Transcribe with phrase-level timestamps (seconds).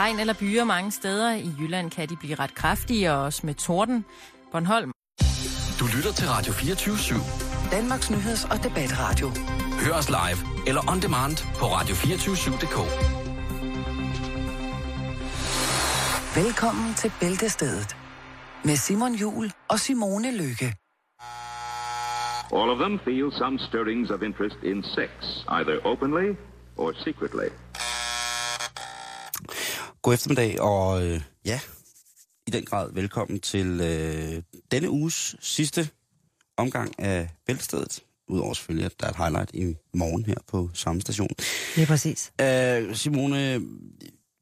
[0.00, 1.34] Regn eller byer mange steder.
[1.34, 4.04] I Jylland kan de blive ret kraftige, og også med torden.
[4.52, 4.92] Bornholm.
[5.80, 7.70] Du lytter til Radio 24 /7.
[7.70, 9.28] Danmarks nyheds- og debatradio.
[9.84, 12.76] Hør os live eller on demand på radio247.dk.
[16.44, 17.96] Velkommen til Bæltestedet
[18.64, 20.74] med Simon Jul og Simone Lykke.
[22.58, 25.10] All of them feel some stirrings of interest in sex,
[25.58, 26.28] either openly
[26.76, 27.48] or secretly.
[30.02, 31.60] God eftermiddag, og øh, ja,
[32.46, 35.88] i den grad velkommen til øh, denne uges sidste
[36.56, 38.04] omgang af Bæltestedet.
[38.28, 41.28] Udover selvfølgelig, at der er et highlight i morgen her på samme station.
[41.76, 42.32] Det er præcis.
[42.40, 43.60] Øh, Simone,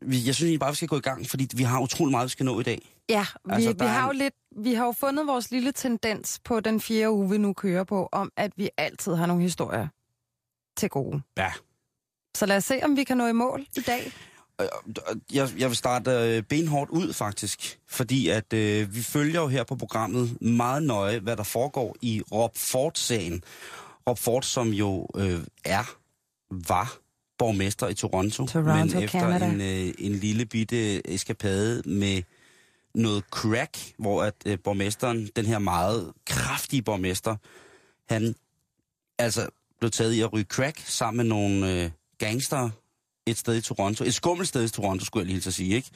[0.00, 2.24] vi, jeg synes egentlig bare, vi skal gå i gang, fordi vi har utrolig meget,
[2.24, 2.88] vi skal nå i dag.
[3.08, 6.60] Ja, vi, Altså, vi, har jo lidt, vi har jo fundet vores lille tendens på
[6.60, 9.88] den fjerde uge, vi nu kører på, om at vi altid har nogle historier
[10.76, 11.20] til gode.
[11.38, 11.52] Ja.
[12.36, 14.12] Så lad os se, om vi kan nå i mål i dag.
[15.32, 17.78] Jeg, jeg vil starte øh, benhårdt ud, faktisk.
[17.86, 22.22] Fordi at øh, vi følger jo her på programmet meget nøje, hvad der foregår i
[22.32, 23.44] Rob Ford-sagen.
[24.08, 25.96] Rob Ford, som jo øh, er,
[26.50, 26.98] var
[27.38, 28.46] borgmester i Toronto.
[28.46, 29.46] Toronto, men efter Canada.
[29.46, 32.22] en, øh, en lille bitte eskapade med
[32.94, 37.36] noget crack, hvor at øh, borgmesteren, den her meget kraftige borgmester,
[38.08, 38.34] han
[39.18, 42.70] altså blev taget i at ryge crack sammen med nogle øh, gangster
[43.30, 44.04] et sted i Toronto.
[44.04, 45.90] Et skummelt sted i Toronto, skulle jeg lige så sige, ikke?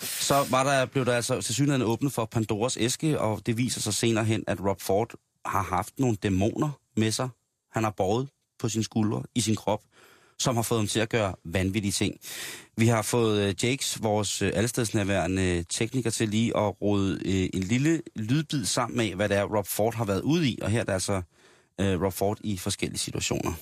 [0.00, 3.80] Så var der, blev der altså til synligheden åbnet for Pandoras æske, og det viser
[3.80, 5.14] sig senere hen, at Rob Ford
[5.46, 7.28] har haft nogle dæmoner med sig.
[7.72, 9.80] Han har båret på sine skuldre, i sin krop,
[10.38, 12.16] som har fået ham til at gøre vanvittige ting.
[12.76, 17.62] Vi har fået øh, Jakes, vores øh, allestedsnærværende øh, tekniker, til lige at rode en
[17.62, 20.58] lille lydbid sammen med, hvad det er, Rob Ford har været ude i.
[20.62, 21.22] Og her er der altså
[21.80, 23.52] Rob Ford i forskellige situationer.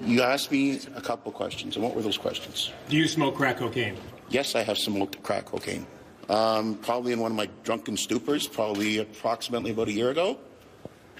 [0.00, 2.72] You asked me a couple questions, and what were those questions?
[2.88, 3.96] Do you smoke crack cocaine?
[4.28, 5.86] Yes, I have smoked crack cocaine.
[6.28, 10.38] Um, probably in one of my drunken stupors, probably approximately about a year ago.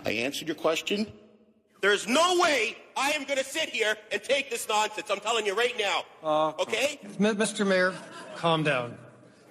[0.05, 1.07] I answered your question.
[1.83, 5.11] There's no way I am going to sit here and take this nonsense.
[5.11, 6.55] I'm telling you right now.
[6.59, 6.99] okay?
[7.21, 7.67] M- Mr.
[7.67, 7.95] Mayor,
[8.37, 8.97] calm down.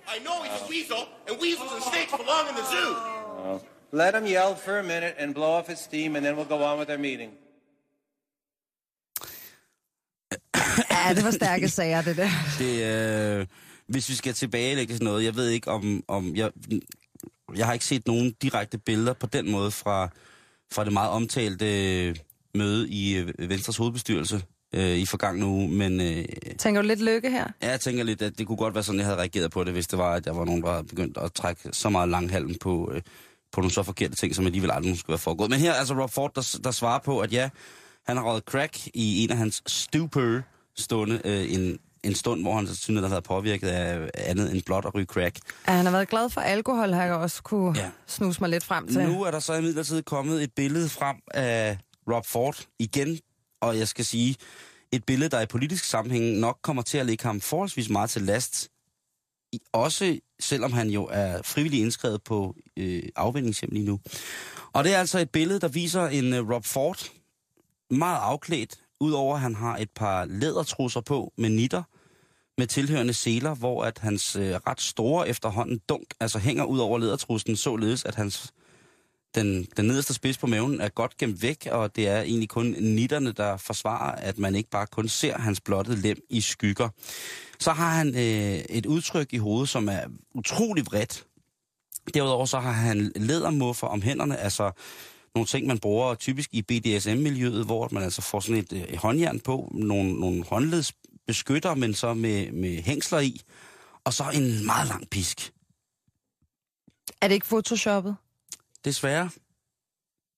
[0.07, 3.61] I know he's a weasel, and weasels and snakes belong in the zoo.
[3.91, 6.63] Let him yell for a minute and blow off his steam, and then we'll go
[6.63, 7.33] on with our meeting.
[11.07, 12.29] Ja, det var stærke sager, det der.
[12.59, 13.45] Det, øh,
[13.87, 16.51] hvis vi skal tilbagelægge sådan noget, jeg ved ikke om, om jeg,
[17.55, 20.09] jeg har ikke set nogen direkte billeder på den måde fra,
[20.73, 21.65] fra det meget omtalte
[22.07, 22.15] øh,
[22.55, 24.41] møde i øh, Venstres hovedbestyrelse
[24.73, 26.25] øh, i forgangne uge, men øh,
[26.57, 27.47] Tænker du lidt lykke her?
[27.61, 29.73] ja, jeg tænker lidt, at det kunne godt være sådan, jeg havde reageret på det,
[29.73, 32.55] hvis det var, at der var nogen, der havde begyndt at trække så meget langhalm
[32.55, 33.01] på, øh,
[33.51, 35.49] på nogle så forkerte ting, som alligevel aldrig skulle være foregået.
[35.49, 37.49] Men her er altså Rob Ford, der, der svarer på, at ja,
[38.05, 40.41] han har røget crack i en af hans stupor
[40.77, 44.61] stunde, øh, en, en stund, hvor han synes, at har været påvirket af andet end
[44.61, 45.39] blot at ryge crack.
[45.67, 47.89] Ja, han har været glad for alkohol, har jeg også kunne Ja.
[48.07, 49.01] snuse mig lidt frem til.
[49.01, 51.77] Nu er der så imidlertid kommet et billede frem af
[52.11, 53.19] Rob Ford igen,
[53.61, 54.35] og jeg skal sige,
[54.91, 58.21] et billede, der i politisk sammenhæng nok kommer til at lægge ham forholdsvis meget til
[58.21, 58.69] last.
[59.51, 63.99] I- Også selvom han jo er frivillig indskrevet på øh, afvendingshjem lige nu.
[64.73, 67.07] Og det er altså et billede, der viser en øh, Rob Ford,
[67.91, 71.83] meget afklædt, udover at han har et par lædertrusser på med nitter,
[72.57, 76.97] med tilhørende seler, hvor at hans øh, ret store efterhånden dunk altså hænger ud over
[76.97, 78.53] lædertrussen, således at hans
[79.35, 82.65] den, den nederste spids på maven er godt gemt væk, og det er egentlig kun
[82.79, 86.89] nitterne, der forsvarer, at man ikke bare kun ser hans blottede lem i skygger.
[87.59, 90.01] Så har han øh, et udtryk i hovedet, som er
[90.35, 91.25] utrolig vredt.
[92.13, 94.71] Derudover så har han lædermuffer om hænderne, altså
[95.35, 99.39] nogle ting, man bruger typisk i BDSM-miljøet, hvor man altså får sådan et, øh, håndjern
[99.39, 103.41] på, nogle, nogle håndledsbeskytter, men så med, med hængsler i,
[104.03, 105.53] og så en meget lang pisk.
[107.21, 108.15] Er det ikke photoshoppet?
[108.85, 109.29] Desværre.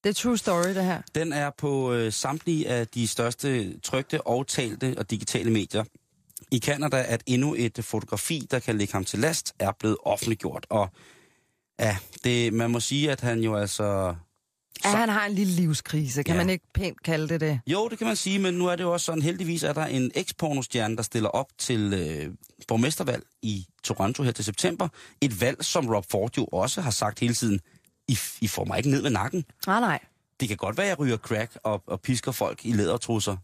[0.04, 1.02] Det er true story, det her.
[1.14, 5.84] Den er på øh, samtlige af de største trygte og talte og digitale medier.
[6.50, 10.66] I Kanada at endnu et fotografi, der kan lægge ham til last, er blevet offentliggjort.
[10.70, 10.88] Og
[11.80, 14.14] ja, det, man må sige, at han jo altså...
[14.84, 16.22] Ja, han har en lille livskrise.
[16.22, 16.40] Kan Ja.
[16.40, 17.60] man ikke pænt kalde det det?
[17.66, 19.86] Jo, det kan man sige, men nu er det jo også sådan, heldigvis er der
[19.86, 22.34] en ekspornostjerne, der stiller op til øh,
[22.68, 24.88] borgmestervalg i Toronto her til september.
[25.20, 27.60] Et valg, som Rob Ford jo også har sagt hele tiden,
[28.08, 29.44] I, I får mig ikke ned med nakken.
[29.66, 29.98] Nej, nej.
[30.40, 33.36] Det kan godt være, at jeg ryger crack og, og pisker folk i lædertrusser,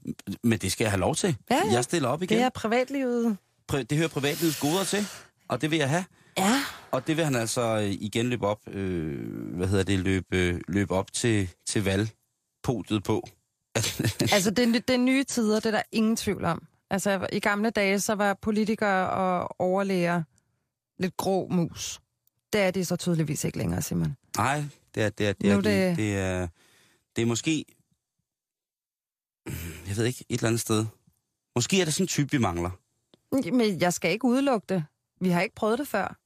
[0.43, 1.37] men det skal jeg have lov til.
[1.51, 1.73] Ja, ja.
[1.73, 2.39] Jeg stiller op igen.
[2.39, 3.37] Det er privatlivet.
[3.73, 5.07] Pri- det hører privatlivets goder til,
[5.49, 6.05] og det vil jeg have.
[6.39, 6.61] Ja.
[6.91, 10.95] Og det vil han altså øh, igen løbe op, øh, hvad hedder det, løbe, løbe
[10.95, 13.29] op til, til valgpodiet på.
[14.33, 16.67] Altså, det, det er nye tider, det er der ingen tvivl om.
[16.91, 20.23] Altså, i gamle dage, så var politikere og overlæger
[20.99, 22.01] lidt grå mus.
[22.53, 24.17] Det er det så tydeligvis ikke længere, Simon.
[24.37, 24.65] Nej,
[24.95, 26.49] det er, det er, det Nu er, det, det- det er,
[27.17, 27.65] det er måske,
[29.89, 30.87] jeg ved ikke, et eller andet sted.
[31.57, 32.71] Måske er det sådan en type, vi mangler.
[33.53, 34.85] Men jeg skal ikke udelukke det.
[35.21, 36.19] Vi har ikke prøvet det før.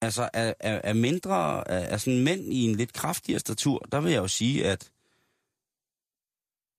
[0.00, 4.00] Altså, er, er, er mindre, er, er sådan mænd i en lidt kraftigere statur, der
[4.00, 4.90] vil jeg jo sige, at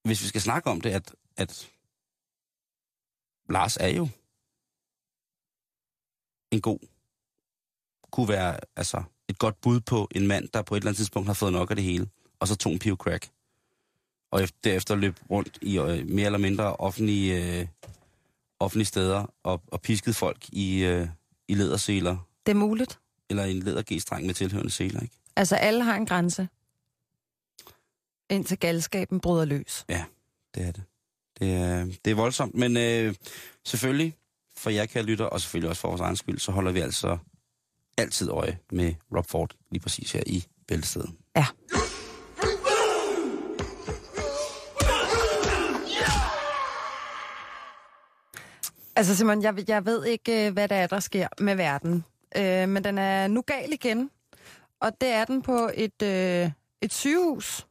[0.03, 1.69] hvis vi skal snakke om det, at, at
[3.49, 4.07] Lars er jo
[6.51, 6.79] en god,
[8.11, 11.27] kunne være altså, et godt bud på en mand, der på et eller andet tidspunkt
[11.27, 13.29] har fået nok af det hele, og så tog en piv crack.
[14.31, 17.67] Og efter, derefter løb rundt i øh, mere eller mindre offentlige, øh,
[18.59, 21.07] offentlige steder og, og piskede folk i, øh,
[21.47, 25.15] i læderseler, Det er muligt eller en læderg-streng med tilhørende seler, ikke?
[25.35, 26.47] Altså, alle har en grænse.
[28.29, 29.85] Indtil galskaben bryder løs.
[29.89, 30.03] Ja,
[30.55, 30.83] det er det.
[31.39, 33.15] Det er, det er voldsomt, men øh,
[33.65, 34.15] selvfølgelig,
[34.57, 37.17] for jer kære lytter, og selvfølgelig også for vores egen skyld, så holder vi altså
[37.97, 41.09] altid øje med Rob Ford lige præcis her i Bæltestedet.
[41.35, 41.45] Ja.
[48.95, 52.03] Altså Simon, jeg, jeg ved ikke, øh, hvad der er, der sker med verden.
[52.37, 54.09] Øh, men den er nu gal igen.
[54.81, 57.67] Og det er den på et, øh, et sygehus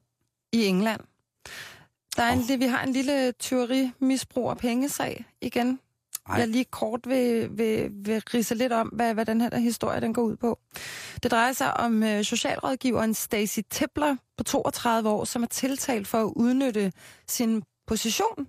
[0.53, 1.01] i England.
[2.17, 2.61] Der er en, oh.
[2.61, 5.81] Vi har en lille tyveri-misbrug af pengesag igen.
[6.29, 6.39] Ej.
[6.39, 10.01] Jeg lige kort vil, vil, vil rise lidt om, hvad, hvad den her der historie
[10.01, 10.59] den går ud på.
[11.23, 16.19] Det drejer sig om øh, socialrådgiveren Stacy Tippler på 32 år, som er tiltalt for
[16.19, 16.93] at udnytte
[17.29, 18.47] sin position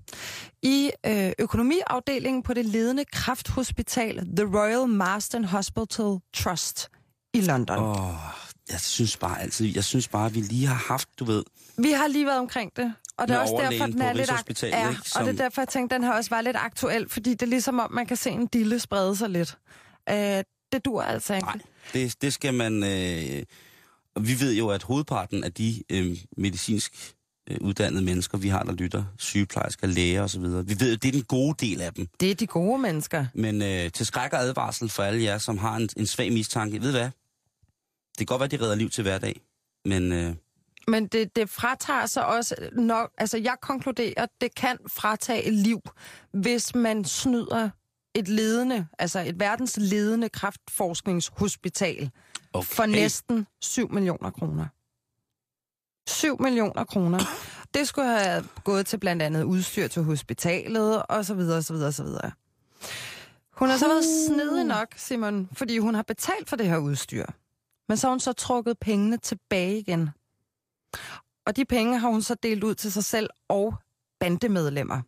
[0.63, 6.89] i øh, økonomiafdelingen på det ledende krafthospital The Royal Marsden Hospital Trust
[7.33, 7.77] i London.
[7.77, 8.07] Oh.
[8.71, 11.43] Jeg synes bare altid, jeg synes bare, at vi lige har haft, du ved,
[11.77, 14.31] Vi har lige været omkring det, og det er også derfor, den er lidt ak-
[14.31, 14.99] Rigshospitalet, ja, ikke?
[15.01, 17.41] og Som- det er derfor, jeg tænkte, den her også var lidt aktuel, fordi det
[17.41, 19.57] er ligesom om, man kan se en dille sprede sig lidt.
[20.09, 21.45] Øh, det dur altså ikke.
[21.45, 21.59] nej,
[21.93, 22.83] det, det skal man...
[22.83, 23.43] Øh,
[24.15, 27.13] og vi ved jo, at hovedparten af de øh, medicinsk
[27.61, 31.65] uddannede mennesker, vi har, der lytter, sygeplejersker, læger osv., vi ved det er den gode
[31.67, 32.07] del af dem.
[32.19, 33.25] Det er de gode mennesker.
[33.33, 36.81] Men øh, til skræk og advarsel for alle jer, som har en, en svag mistanke,
[36.81, 37.03] ved hvad?
[37.03, 37.11] Det
[38.17, 39.41] kan godt være, de redder liv til hverdag,
[39.85, 40.33] men øh,
[40.87, 43.11] Men det, det fratager sig også nok...
[43.17, 45.81] Altså, jeg konkluderer, at det kan fratage liv,
[46.33, 47.69] hvis man snyder
[48.15, 52.09] et ledende, altså et verdens ledende kraftforskningshospital
[52.53, 52.67] okay.
[52.75, 54.65] for næsten 7 millioner kroner.
[56.09, 57.19] 7 millioner kroner.
[57.73, 61.73] Det skulle have gået til blandt andet udstyr til hospitalet, og så videre, og så
[61.73, 62.31] videre, og så videre.
[63.53, 67.25] Hun har så været snedig nok, Simon, fordi hun har betalt for det her udstyr.
[67.87, 70.09] Men så har hun så trukket pengene tilbage igen.
[71.45, 73.73] Og de penge har hun så delt ud til sig selv og
[74.19, 75.01] bandemedlemmer.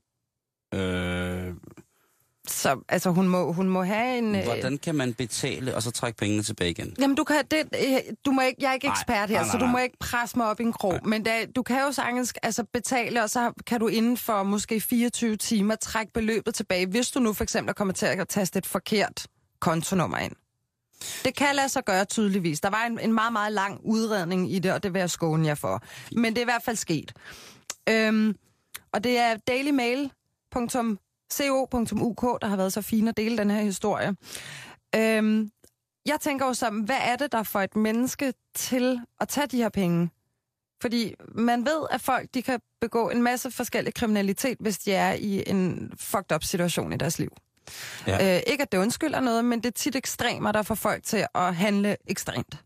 [0.74, 1.31] Øh,
[2.52, 4.36] Så altså, hun må, hun må have en...
[4.36, 6.96] øh, hvordan kan man betale og så trække pengene tilbage igen?
[7.00, 9.44] Jamen, du kan, det, øh, du må ikke, jeg er ikke Nej, ekspert her, nej,
[9.44, 9.84] nej, så du må nej.
[9.84, 11.00] ikke presse mig op i en krog.
[11.06, 14.82] Men da, du kan jo sagtens altså, betale, og så kan du inden for måske
[14.82, 18.66] 24 timer trække beløbet tilbage, hvis du nu for eksempel kommer til at taste et
[18.66, 19.28] forkert
[19.60, 20.34] kontonummer ind.
[21.26, 22.62] Det kan lade sig gøre tydeligvis.
[22.62, 25.48] Der var en, en meget, meget lang udredning i det, og det vil jeg skåne
[25.48, 25.84] jer for.
[26.16, 27.14] Men det er i hvert fald sket.
[27.90, 28.36] Øhm,
[28.94, 29.36] og det er
[31.40, 34.16] dailymail.co.uk, der har været så fine at dele den her historie.
[34.96, 35.52] Øhm,
[36.06, 39.58] jeg tænker jo så, hvad er det, der får et menneske til at tage de
[39.58, 40.10] her penge?
[40.82, 45.14] Fordi man ved, at folk de kan begå en masse forskellig kriminalitet, hvis de er
[45.14, 47.30] i en fucked up situation i deres liv.
[48.08, 48.36] Ja.
[48.38, 51.26] Øh, ikke at det undskylder noget, men det er tit ekstremer, der får folk til
[51.36, 52.64] at handle ekstremt.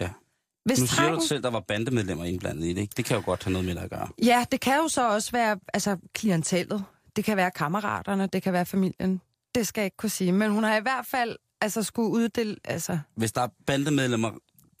[0.00, 0.08] Ja.
[0.64, 2.94] Hvis nu siger du trangen- selv, der var bandemedlemmer indblandet i det, ikke?
[2.96, 4.08] Det kan jo godt have noget med at gøre.
[4.24, 6.84] Ja, det kan jo så også være altså, klientellet.
[7.16, 9.20] Det kan være kammeraterne, det kan være familien.
[9.54, 10.32] Det skal jeg ikke kunne sige.
[10.32, 12.56] Men hun har i hvert fald altså, skulle uddele...
[12.64, 14.30] Altså, Hvis der er bandemedlemmer,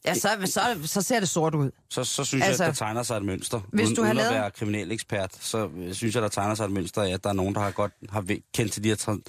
[0.04, 1.70] ja, så, så, så ser det sort ud.
[1.90, 3.60] så, så synes Altså, jeg, at der tegner sig et mønster.
[3.72, 6.54] hvis uden, du har uden lavet- at være kriminalekspert, så øh, synes jeg, der tegner
[6.54, 8.24] sig et mønster af, at der er nogen, der har godt har
[8.54, 9.22] kendt til de her tran-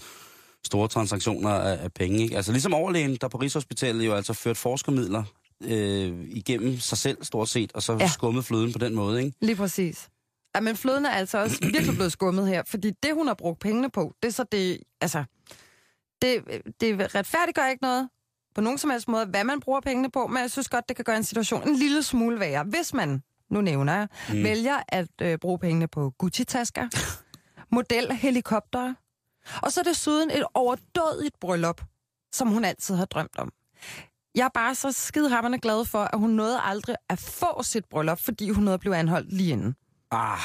[0.65, 2.23] store transaktioner af, af penge.
[2.23, 2.35] Ikke?
[2.35, 5.23] Altså ligesom overlægen, der på Rigshospitalet jo altså ført forskermidler
[5.63, 8.07] øh, igennem sig selv stort set, og så ja.
[8.07, 9.23] skummet fløden på den måde.
[9.23, 9.37] Ikke?
[9.41, 10.09] Lige præcis.
[10.55, 13.59] Ja, men fløden er altså også virkelig blevet skummet her, fordi det, hun har brugt
[13.59, 15.23] pengene på, det er så det, altså,
[16.21, 16.43] det,
[16.81, 18.09] det retfærdiggør ikke noget
[18.55, 20.95] på nogen som helst måde, hvad man bruger pengene på, men jeg synes godt, det
[20.95, 24.43] kan gøre en situation en lille smule værre, hvis man, nu nævner jeg, mm.
[24.43, 26.87] vælger at øh, bruge pengene på Gucci-tasker,
[27.75, 28.95] modelhelikoptere,
[29.61, 31.81] og så desuden et overdådigt bryllup,
[32.33, 33.51] som hun altid har drømt om.
[34.35, 38.19] Jeg er bare så skidehammerende glad for, at hun nåede aldrig at få sit bryllup,
[38.19, 39.75] fordi hun nåede at blive anholdt lige inden.
[40.15, 40.39] Ah,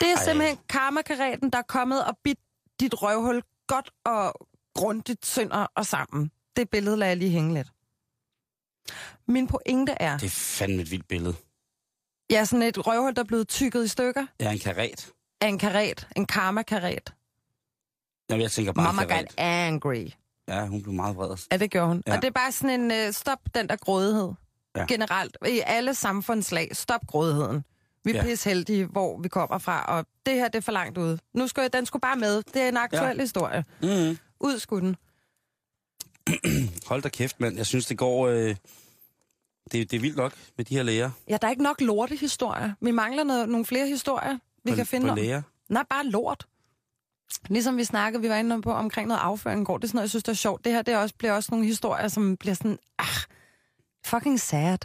[0.00, 2.38] Det er simpelthen karmakaraten, der er kommet og bidt
[2.80, 6.30] dit røvhul godt og grundigt sønder og sammen.
[6.56, 7.68] det billede lader jeg lige hænge lidt.
[9.28, 11.34] Min pointe er, Det er fandme et vildt billede.
[12.30, 15.12] er sådan et røvhul, der er blevet tykket i stykker er en karet.
[15.40, 17.14] af en karet, en karma-karet.
[18.30, 19.34] Jamen, jeg tænker bare Mama en got karet.
[19.38, 20.08] angry.
[20.48, 21.36] Ja, hun blev meget vred.
[21.52, 22.02] Ja, det gjorde hun.
[22.06, 22.12] Ja.
[22.12, 22.16] Ja.
[22.16, 24.32] Og det er bare sådan en, uh, stop den der grådighed.
[24.76, 24.80] Ja.
[24.80, 24.86] Ja.
[24.88, 27.64] Generelt, i alle samfundslag, stop grådigheden.
[28.04, 28.22] Vi er Ja.
[28.22, 31.18] pisse heldige, hvor vi kommer fra, og det her, det er for langt ude.
[31.34, 32.42] Nu skal jeg, den skulle bare med.
[32.42, 33.22] Det er en aktuel Ja.
[33.22, 33.64] historie.
[33.82, 34.18] Mm-hmm.
[34.40, 34.96] Ud skulle den.
[36.88, 37.56] Hold da kæft, mand.
[37.56, 38.28] Jeg synes, det går...
[38.28, 38.56] Øh...
[39.72, 41.10] Det, det er vildt nok med de her læger.
[41.28, 42.72] Ja, der er ikke nok lortehistorier.
[42.80, 45.16] Vi mangler noget, nogle flere historier, vi på, kan finde på om.
[45.18, 45.42] læger.
[45.68, 46.46] Nej, bare lort.
[47.48, 49.78] Ligesom vi snakkede, vi var inde på omkring noget afføring går.
[49.78, 50.64] Det er sådan noget, jeg synes, det er sjovt.
[50.64, 53.06] Det her det er også, bliver også nogle historier, som bliver sådan, ah,
[54.06, 54.78] fucking sad.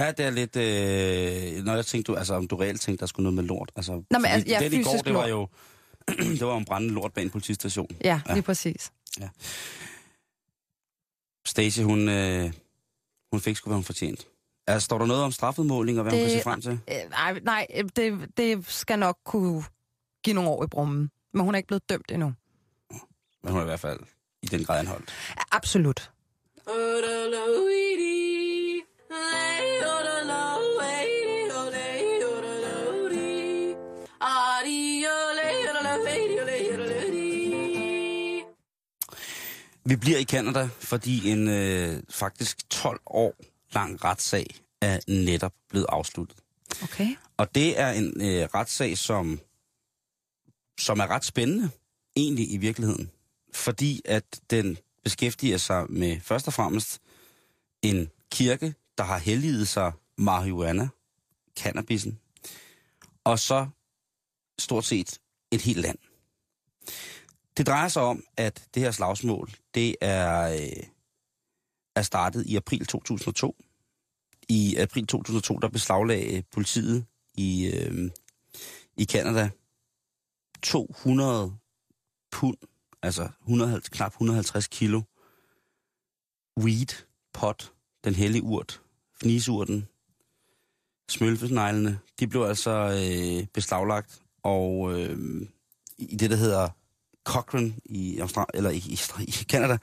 [0.00, 0.56] Ja, det er lidt...
[0.56, 1.64] Øh...
[1.64, 3.72] Når jeg tænkte, du, altså, om du reelt tænkte, der skulle noget med lort.
[3.76, 5.48] Altså, men fordi altså, ja, den i går, det var jo...
[6.38, 7.88] det var jo en brændende lort bag en politistation.
[8.04, 8.32] Ja, Ja.
[8.34, 8.92] lige præcis.
[11.46, 12.52] Stacey, hun, øh...
[13.32, 14.26] hun fik sgu, hvad hun fortjent.
[14.66, 16.20] Altså, står der noget om straffudmåling, og hvad det...
[16.20, 16.70] hun kan se frem til?
[16.72, 17.66] Øh, nej, nej
[17.96, 19.64] det, det skal nok kunne
[20.24, 21.10] give nogle år i brummen.
[21.32, 22.32] Men hun er ikke blevet dømt endnu.
[23.42, 24.00] Men hun er i hvert fald
[24.42, 25.12] i den grad anholdt.
[25.52, 26.10] Absolut.
[39.90, 43.34] Vi bliver i Kanada, fordi en øh, faktisk 12 år
[43.74, 44.46] lang retssag
[44.80, 46.36] er netop blevet afsluttet.
[46.82, 47.16] Okay.
[47.36, 49.40] Og det er en øh, retssag, som,
[50.78, 51.70] som er ret spændende,
[52.16, 53.10] egentlig i virkeligheden.
[53.52, 57.00] Fordi at den beskæftiger sig med først og fremmest
[57.82, 60.88] en kirke, der har helliget sig marihuana,
[61.58, 62.18] cannabisen,
[63.24, 63.68] og så
[64.58, 65.18] stort set
[65.50, 65.98] et helt land.
[67.60, 70.82] Det drejer sig om, at det her slagsmål, det er, øh,
[71.96, 73.56] er startet i april 2002.
[74.48, 78.10] I april 2002, der beslaglagde politiet i, øh,
[78.96, 79.50] i Canada
[80.62, 81.56] 200
[82.30, 82.56] pund,
[83.02, 85.02] altså 150, knap 150 kilo
[86.60, 87.72] weed, pot,
[88.04, 88.82] den hellige urt,
[89.22, 89.88] fnisurten,
[91.08, 95.18] smølfesneglene, de blev altså øh, beslaglagt, og øh,
[95.98, 96.68] i det, der hedder
[97.30, 99.78] Cochrane i, Austral- eller i, i, i Canada,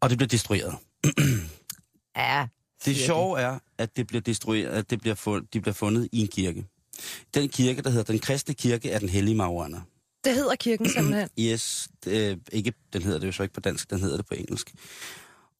[0.00, 0.74] og det blev destrueret.
[2.16, 2.46] Ja.
[2.84, 6.20] Det sjove er, at det bliver destrueret, at det bliver fund, de bliver fundet i
[6.20, 6.64] en kirke.
[7.34, 9.80] Den kirke, der hedder Den Kristne Kirke, er den hellige marihuana.
[10.24, 11.28] Det hedder kirken simpelthen.
[11.38, 14.34] Yes, det, ikke, den hedder det jo så ikke på dansk, den hedder det på
[14.34, 14.74] engelsk.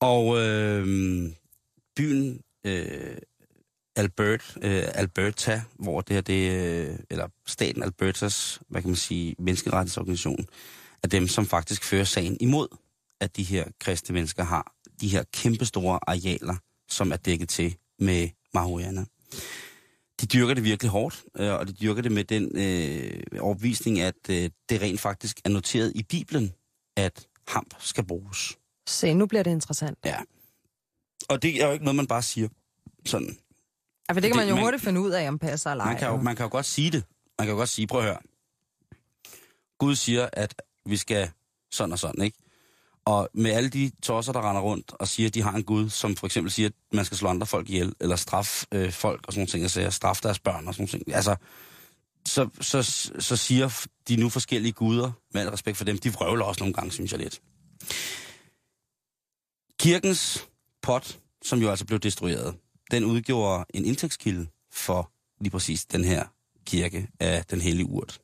[0.00, 0.86] Og øh,
[1.96, 3.16] byen øh,
[3.96, 9.34] Albert, øh, Alberta, hvor det her, det, øh, eller staten Albertas, hvad kan man sige,
[9.38, 10.46] menneskerettighedsorganisation,
[11.02, 12.68] er dem, som faktisk fører sagen imod,
[13.20, 16.56] at de her kristne mennesker har de her kæmpestore arealer,
[16.88, 19.04] som er dækket til med marihuana.
[20.20, 24.14] De dyrker det virkelig hårdt, øh, og de dyrker det med den øh, overbevisning, at
[24.30, 26.52] øh, det rent faktisk er noteret i Bibelen,
[26.96, 28.58] at hamp skal bruges.
[28.88, 29.98] Se, nu bliver det interessant.
[30.04, 30.18] Ja.
[31.28, 32.48] Og det er jo ikke noget, man bare siger
[33.06, 33.38] sådan.
[34.08, 35.90] Ja, for det kan man jo man- hurtigt finde ud af, om passer eller ej.
[35.90, 37.04] Man kan, jo, man kan jo godt sige det.
[37.38, 38.18] Man kan jo godt sige, prøv at høre.
[39.78, 41.30] Gud siger, at vi skal
[41.70, 42.38] sådan og sådan, ikke?
[43.04, 45.90] Og med alle de tosser, der render rundt og siger, at de har en Gud,
[45.90, 49.26] som for eksempel siger, at man skal slå andre folk ihjel, eller straffe øh, folk
[49.26, 51.14] og sådan nogle ting, altså straffe deres børn og sådan nogle ting.
[51.14, 51.36] Altså,
[52.28, 52.82] så, så,
[53.18, 56.74] så siger de nu forskellige guder, med al respekt for dem, de vrøvler også nogle
[56.74, 57.40] gange, synes jeg lidt.
[59.78, 60.48] Kirkens
[60.82, 62.54] pot, som jo altså blev destrueret,
[62.92, 66.24] den udgjorde en indtægtskilde for lige præcis den her
[66.66, 68.20] kirke af den hellige urt.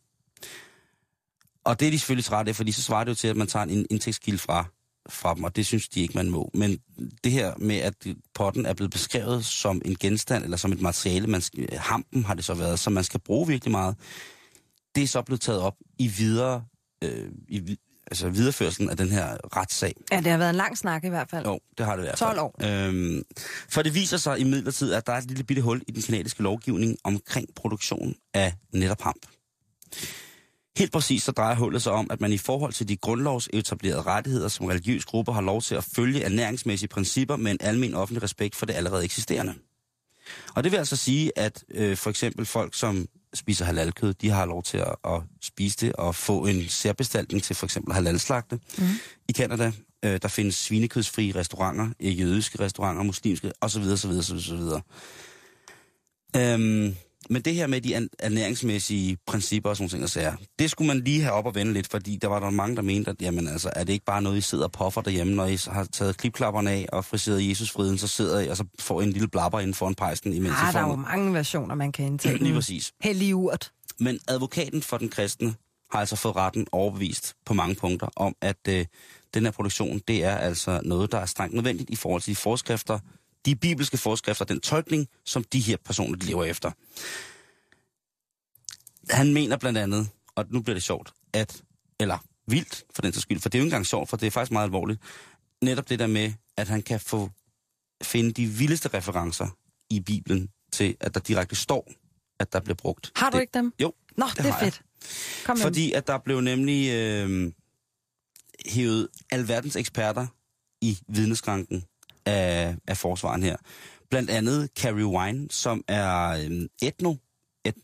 [1.64, 3.46] Og det er de selvfølgelig ret af, fordi så svarer det jo til, at man
[3.46, 4.64] tager en indtægtskilde fra,
[5.08, 6.50] fra dem, og det synes de ikke, man må.
[6.54, 6.78] Men
[7.24, 7.94] det her med, at
[8.34, 12.34] potten er blevet beskrevet som en genstand, eller som et materiale, man skal, hampen har
[12.34, 13.96] det så været, som man skal bruge virkelig meget,
[14.94, 16.64] det er så blevet taget op i videre,
[17.04, 17.76] øh, i,
[18.10, 19.94] altså videreførelsen af den her retssag.
[20.12, 21.46] Ja, det har været en lang snak i hvert fald.
[21.46, 22.38] Jo, det har det i hvert 12 fald.
[22.38, 22.54] år.
[22.64, 23.22] Øhm,
[23.68, 26.02] for det viser sig i midlertid, at der er et lille bitte hul i den
[26.02, 29.26] kanadiske lovgivning omkring produktion af netop hamp.
[30.78, 34.48] Helt præcis så drejer hullet sig om, at man i forhold til de grundlovsetablerede rettigheder,
[34.48, 38.56] som religiøse grupper har lov til at følge ernæringsmæssige principper med en almen offentlig respekt
[38.56, 39.54] for det allerede eksisterende.
[40.54, 44.46] Og det vil altså sige, at øh, for eksempel folk, som spiser halalkød, de har
[44.46, 48.60] lov til at, at spise det og få en særbestaltning til for eksempel halalslagte.
[48.78, 48.84] Mm.
[49.28, 53.82] I Canada, øh, der findes svinekødsfrie restauranter, jødiske restauranter, muslimske osv.
[53.82, 54.60] osv., osv., osv.
[56.36, 56.94] Øhm,
[57.30, 60.88] men det her med de ernæringsmæssige principper og sådan nogle ting og sager, det skulle
[60.88, 63.22] man lige have op og vende lidt, fordi der var der mange, der mente, at
[63.22, 65.84] jamen, altså, er det ikke bare noget, I sidder og poffer derhjemme, når I har
[65.84, 69.28] taget klipklapperne af og friseret Jesusfriden, så sidder I og så får I en lille
[69.28, 72.04] blabber inden for en pejsen, imens I Ah, der er jo mange versioner, man kan
[72.04, 72.38] indtage.
[72.44, 72.92] Lige præcis.
[73.00, 73.72] Hellig urt.
[74.00, 75.54] Men advokaten for den kristne
[75.92, 78.86] har altså fået retten overbevist på mange punkter om, at øh,
[79.34, 82.36] den her produktion, det er altså noget, der er strengt nødvendigt i forhold til de
[82.36, 82.98] forskrifter,
[83.46, 86.70] de bibelske forskrifter, den tolkning, som de her personer de lever efter.
[89.16, 91.62] Han mener blandt andet, og nu bliver det sjovt, at,
[92.00, 94.26] eller vildt for den sags skyld, for det er jo ikke engang sjovt, for det
[94.26, 95.00] er faktisk meget alvorligt,
[95.62, 97.30] netop det der med, at han kan få
[98.02, 99.48] finde de vildeste referencer
[99.90, 101.92] i Bibelen til, at der direkte står,
[102.40, 103.12] at der bliver brugt.
[103.16, 103.72] Har du det, ikke dem?
[103.80, 103.92] Jo.
[104.16, 104.72] Nå, det, det er har jeg.
[104.72, 104.82] fedt.
[105.44, 105.58] Kom.
[105.58, 107.52] Fordi at der blev nemlig øh,
[108.66, 110.26] hævet alverdens eksperter
[110.80, 111.84] i vidneskranken
[112.28, 113.56] af, af forsvaren her.
[114.10, 117.16] Blandt andet Carrie Wine, som er øh, etno,
[117.64, 117.74] et,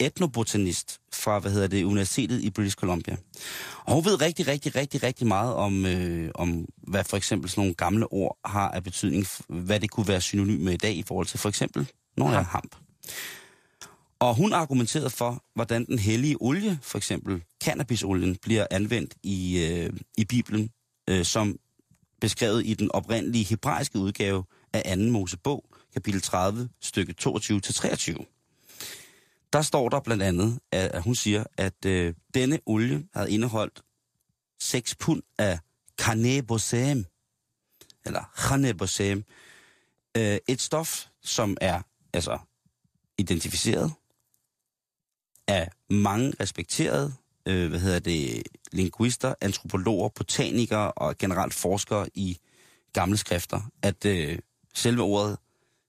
[0.00, 3.16] etnobotanist fra, hvad hedder det, Universitetet i British Columbia.
[3.84, 7.60] Og hun ved rigtig, rigtig, rigtig, rigtig meget om, øh, om hvad for eksempel sådan
[7.60, 11.04] nogle gamle ord har af betydning, hvad det kunne være synonym med i dag i
[11.08, 12.76] forhold til for eksempel nogle af hamp.
[14.20, 19.90] Og hun argumenterede for, hvordan den hellige olie, for eksempel cannabisolien, bliver anvendt i, øh,
[20.18, 20.70] i Bibelen,
[21.10, 21.56] øh, som
[22.20, 25.02] beskrevet i den oprindelige hebraiske udgave af 2.
[25.02, 28.34] Mosebog, kapitel 30, stykke 22-23.
[29.52, 33.82] Der står der blandt andet, at, hun siger, at øh, denne olie havde indeholdt
[34.60, 35.58] 6 pund af
[35.98, 37.04] carnebosam,
[38.06, 39.24] eller carnebosam,
[40.16, 41.82] øh, et stof, som er
[42.12, 42.38] altså
[43.18, 43.92] identificeret
[45.46, 47.14] af mange respekterede,
[47.48, 52.38] øh, hvad hedder det, linguister, antropologer, botanikere og generelt forskere i
[52.92, 54.38] gamle skrifter, at øh,
[54.74, 55.36] selve ordet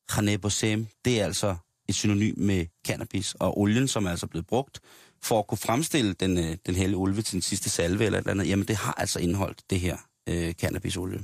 [0.10, 1.56] Hanebosem, det er altså
[1.88, 4.80] et synonym med cannabis, og olien, som er altså blevet brugt
[5.22, 8.24] for at kunne fremstille den, øh, den hellige ulve til den sidste salve eller et
[8.24, 9.98] eller andet, jamen det har altså indeholdt det her
[10.28, 11.24] øh, cannabisolie.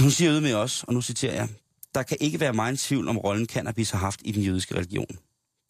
[0.00, 1.48] Hun siger ud med os, og nu citerer jeg,
[1.94, 5.18] der kan ikke være meget tvivl om rollen cannabis har haft i den jødiske religion.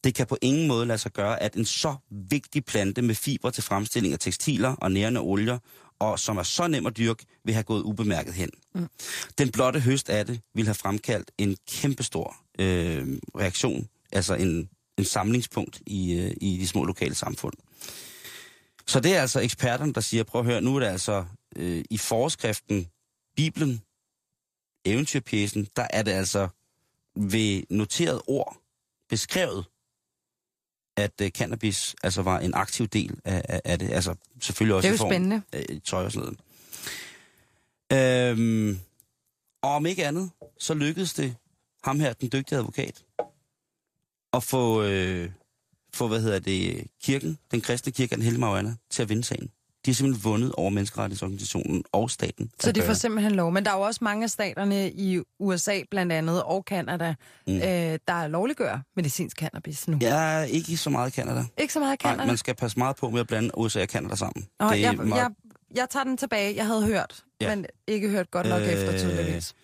[0.06, 3.50] Det kan på ingen måde lade sig gøre, at en så vigtig plante med fiber
[3.50, 5.58] til fremstilling af tekstiler og nærende olier,
[5.98, 8.50] og som er så nem at dyrke, vil have gået ubemærket hen.
[8.74, 8.86] Mm.
[9.38, 15.04] Den blotte høst af det vil have fremkaldt en kæmpestor øh, reaktion, altså en, en
[15.04, 17.54] samlingspunkt i, øh, i de små lokale samfund.
[18.86, 21.24] Så det er altså eksperterne, der siger, prøv at høre, nu er det altså
[21.56, 22.86] øh, i forskriften,
[23.36, 23.82] Bibelen,
[24.84, 26.48] eventyrpjæsen, der er det altså
[27.16, 28.56] ved noteret ord
[29.08, 29.64] beskrevet,
[30.96, 33.90] at uh, cannabis altså var en aktiv del af, af, af det.
[33.92, 35.42] Altså selvfølgelig også Det er jo i form spændende.
[35.52, 36.36] af tøj og sådan
[37.90, 38.38] noget.
[38.38, 38.80] Øhm,
[39.62, 41.36] og om ikke andet, så lykkedes det
[41.84, 43.04] ham her, den dygtige advokat,
[44.32, 45.30] at få, øh,
[45.94, 49.50] få hvad hedder det, kirken, den kristne kirke den hellige Mariana, til at vinde sagen.
[49.86, 52.50] De har simpelthen vundet over menneskerettighedsorganisationen og staten.
[52.60, 52.94] Så de får gøre.
[52.94, 53.52] simpelthen lov.
[53.52, 57.14] Men der er jo også mange af staterne i USA blandt andet, og Kanada,
[57.46, 57.54] mm.
[57.54, 57.60] øh,
[58.08, 59.98] der lovliggør medicinsk cannabis nu.
[60.00, 61.44] Jeg er ikke så meget i Canada.
[61.58, 62.04] Ikke så meget?
[62.04, 64.46] Nej, man skal passe meget på med at blande USA og Canada sammen.
[64.60, 65.30] Nå, det er jeg, jeg,
[65.74, 66.56] jeg tager den tilbage.
[66.56, 67.48] Jeg havde hørt, Ja.
[67.48, 67.56] ja.
[67.56, 68.68] men ikke hørt godt nok øh...
[68.68, 69.54] efter Øh, tydeligvis.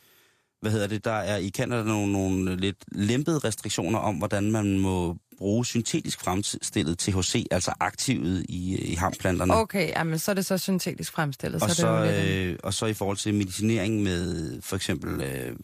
[0.62, 4.78] Hvad hedder det, der er i Canada nogle, nogle lidt lempede restriktioner om, hvordan man
[4.78, 9.54] må bruge syntetisk fremstillet THC, altså aktivet i, i hamplanterne.
[9.54, 11.62] Okay, jamen, så er det så syntetisk fremstillet.
[11.62, 12.50] Og så, så, det lidt...
[12.52, 15.56] øh, og så i forhold til medicinering med for eksempel øh,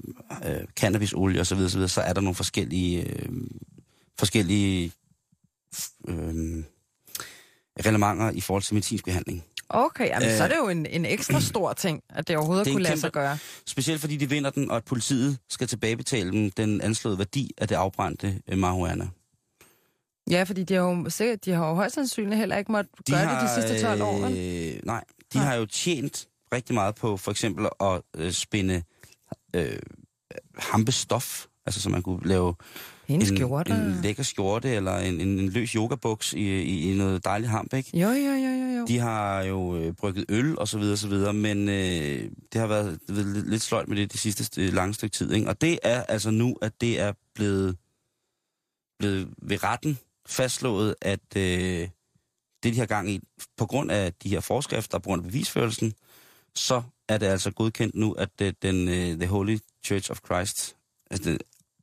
[0.46, 3.28] øh, cannabisolie osv., så, videre, så er der nogle forskellige, øh,
[4.18, 4.92] forskellige
[6.08, 6.64] øh,
[7.78, 9.44] reglementer i forhold til medicinsk behandling.
[9.70, 12.64] Okay, jamen, øh, så er det jo en, en ekstra stor ting, at det overhovedet
[12.66, 13.38] Det kunne lade kæmpe- sig gøre.
[13.66, 17.68] Specielt fordi de vinder den, og at politiet skal tilbagebetale dem den anslåede værdi af
[17.68, 19.08] det afbrændte øh, marihuana.
[20.30, 23.12] Ja, fordi de har jo, sikkert, de har jo højst sandsynligt heller ikke måttet De
[23.12, 24.24] gøre har, det de sidste 12 år.
[24.26, 28.82] Øh, nej, de har jo tjent rigtig meget på for eksempel at øh, spænde
[29.54, 29.78] øh,
[30.58, 32.54] hampestof, altså så man kunne lave
[33.08, 33.70] En en, skjorte.
[33.72, 37.74] en lækker skjorte eller en, en, en løs yogabuks i, i, i noget dejligt hamp,
[37.74, 37.98] ikke?
[37.98, 38.86] Jo, jo, jo, jo, jo.
[38.86, 42.60] De har jo øh, brygget øl og så videre, og så videre, men øh, det
[42.60, 45.48] har været, det lidt, sløjt med det de sidste st- lange stykke tid, ikke?
[45.48, 47.76] Og det er altså nu, at det er blevet,
[48.98, 51.88] blevet ved retten fastslået, at øh,
[52.62, 53.20] det, de har gang i,
[53.56, 55.92] på grund af de her forskrifter, på grund af bevisførelsen,
[56.54, 60.76] så er det altså godkendt nu, at øh, den øh, The Holy Church of Christ,
[61.10, 61.42] altså det,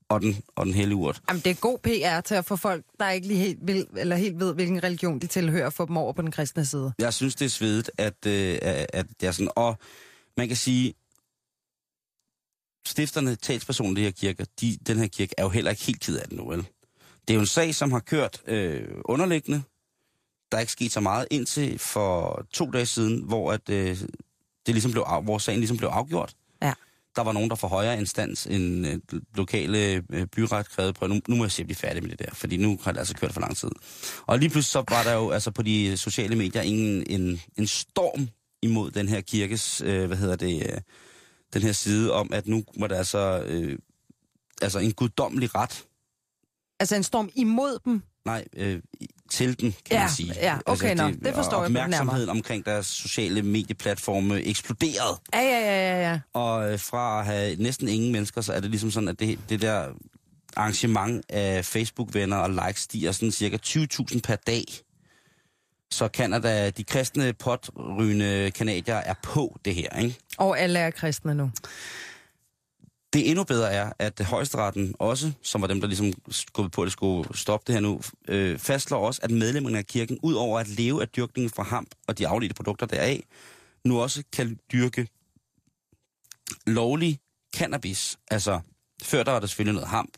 [0.10, 2.86] og den, og den hellige urt, Jamen, det er god PR til at få folk,
[3.00, 6.14] der ikke lige helt, vil, eller helt ved, hvilken religion de tilhører, få dem over
[6.14, 6.94] på den kristne side.
[7.00, 8.58] Jeg synes, det er svedigt, at, øh,
[8.94, 9.52] at det er sådan.
[9.56, 9.78] Og
[10.38, 10.94] man kan sige,
[12.88, 16.18] stifterne, talspersonen de her kirker, de, den her kirke er jo heller ikke helt ked
[16.18, 16.68] af det nu, vel?
[17.28, 19.64] Det er jo en sag, som har kørt øh, underliggende.
[20.52, 23.98] Der er ikke sket så meget indtil for to dage siden, hvor, at, øh,
[24.66, 26.36] det ligesom blev hvor sagen ligesom blev afgjort.
[26.62, 26.74] Ja.
[27.16, 29.00] Der var nogen, der for højere instans end øh,
[29.36, 31.08] lokale øh, byret krævede på.
[31.08, 33.00] Nu, nu må jeg se at blive færdig med det der, fordi nu har det
[33.00, 33.70] altså kørt for lang tid.
[34.26, 37.68] Og lige pludselig så var der jo altså på de sociale medier en, en, en
[37.68, 38.30] storm
[38.62, 40.82] imod den her kirkes, øh, hvad hedder det, øh,
[41.54, 43.78] den her side om, at nu var der altså, øh,
[44.62, 45.86] altså en guddommelig ret
[46.80, 48.02] Altså en storm imod dem.
[48.26, 48.82] Nej, øh,
[49.32, 50.34] til den, kan Ja, man sige.
[50.36, 51.82] ja, okay, nå, det forstår og jeg.
[51.84, 55.20] Opmærksomheden omkring deres sociale medieplatforme eksploderede.
[55.34, 56.20] Ja, ja, ja, ja, ja.
[56.34, 59.40] Og øh, fra at have næsten ingen mennesker, så er det ligesom sådan, at det,
[59.50, 59.88] det der
[60.56, 64.64] arrangement af Facebook-venner og likes stiger sådan cirka 20.000 per dag.
[65.92, 70.16] Så Canada, de kristne potrygende kanadier er på det her, ikke?
[70.38, 71.52] Og alle er kristne nu.
[73.16, 76.86] Det endnu bedre er, at højesteretten også, som var dem, der ligesom skubbede på, at
[76.86, 80.60] det skulle stoppe det her nu, øh, fastslår også, at medlemmerne af kirken, ud over
[80.60, 83.24] at leve af dyrkningen fra hamp og de afledte produkter deraf,
[83.86, 85.08] nu også kan dyrke
[86.68, 87.20] lovlig
[87.56, 88.18] cannabis.
[88.32, 88.60] Altså,
[89.04, 90.18] før der var der selvfølgelig noget hamp,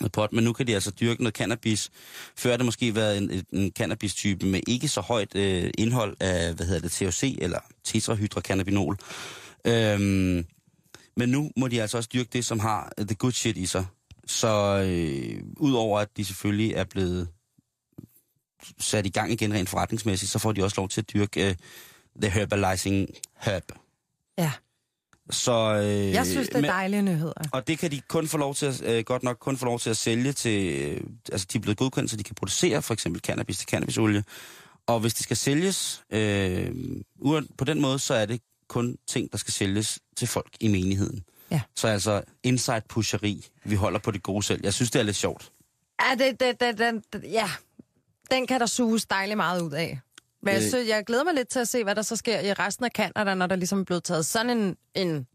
[0.00, 1.90] noget pot, men nu kan de altså dyrke noget cannabis.
[2.36, 6.16] Før har det måske været en, en, en cannabis-type med ikke så højt øh, indhold
[6.20, 8.96] af, hvad hedder det, THC eller tetrahydrocannabinol.
[9.64, 10.46] Øhm,
[11.16, 13.86] men nu må de altså også dyrke det, som har the good shit i sig.
[14.26, 14.48] Så
[14.86, 17.28] øh, udover at de selvfølgelig er blevet
[18.80, 21.54] sat i gang igen rent forretningsmæssigt, så får de også lov til at dyrke øh,
[22.22, 23.08] the herbalizing
[23.40, 23.64] herb.
[24.38, 24.52] Ja.
[25.30, 27.32] Så, øh, Jeg synes, det er men- dejlige nyheder.
[27.52, 29.78] og det kan de kun få lov til at, øh, godt nok kun få lov
[29.80, 31.00] til at sælge til, øh,
[31.32, 34.24] altså de er blevet godkendt, så de kan producere for eksempel cannabis til cannabisolie.
[34.86, 36.70] Og hvis det skal sælges øh,
[37.58, 38.40] på den måde, så er det
[38.72, 41.24] kun ting, der skal sælges til folk i menigheden.
[41.50, 41.60] Ja.
[41.76, 44.60] Så altså inside pusheri, vi holder på det gode selv.
[44.64, 45.52] Jeg synes, det er lidt sjovt.
[46.02, 47.50] Ja, det, det, det, den, ja.
[48.30, 50.00] den kan der suges dejligt meget ud af.
[50.42, 52.52] Men jeg, synes, jeg glæder mig lidt til at se, hvad der så sker i
[52.52, 55.26] resten af Canada, når der ligesom er blevet taget sådan en, en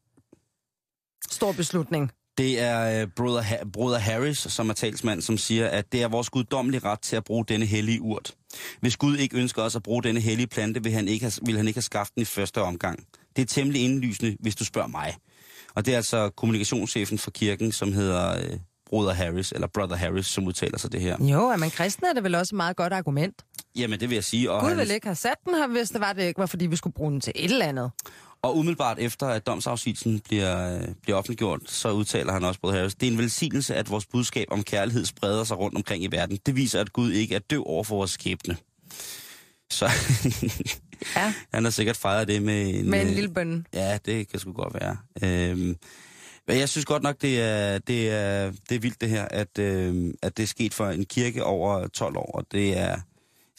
[1.32, 2.12] stor beslutning.
[2.38, 6.08] Det er øh, Brother, ha- Brother Harris, som er talsmand, som siger, at det er
[6.08, 8.36] vores guddommelige ret til at bruge denne hellige urt.
[8.80, 11.58] Hvis Gud ikke ønsker os at bruge denne hellige plante, vil han ikke have, vil
[11.58, 13.08] han ikke have skaffet den i første omgang.
[13.38, 15.16] Det er temmelig indlysende, hvis du spørger mig.
[15.76, 18.58] Og det er altså kommunikationschefen for kirken, som hedder øh,
[18.90, 21.18] Brother Harris, eller Brother Harris, som udtaler sig det her.
[21.20, 23.42] Jo, er man kristen, er det vel også et meget godt argument.
[23.76, 24.52] Jamen, det vil jeg sige.
[24.52, 26.46] Og, Gud han- ville ikke have sat den her, hvis det var, det ikke var,
[26.46, 27.92] fordi vi skulle bruge den til et eller andet.
[28.42, 33.08] Og umiddelbart efter, at domsafsigelsen bliver, bliver offentliggjort, så udtaler han også, Brother Harris, det
[33.08, 36.40] er en velsignelse, at vores budskab om kærlighed spreder sig rundt omkring i verden.
[36.46, 38.58] Det viser, at Gud ikke er døv over for vores skæbne.
[39.72, 39.90] Så
[41.16, 41.34] Ja.
[41.54, 42.90] han har sikkert fejret det med en...
[42.90, 43.68] Med en øh, lille bøn.
[43.74, 44.98] Ja, det kan sgu godt være.
[45.24, 45.76] Øhm,
[46.48, 49.58] men jeg synes godt nok, det er, det er, det er vildt det her, at,
[49.60, 52.32] øh, at det er sket for en kirke over 12 år.
[52.36, 52.98] Og det er,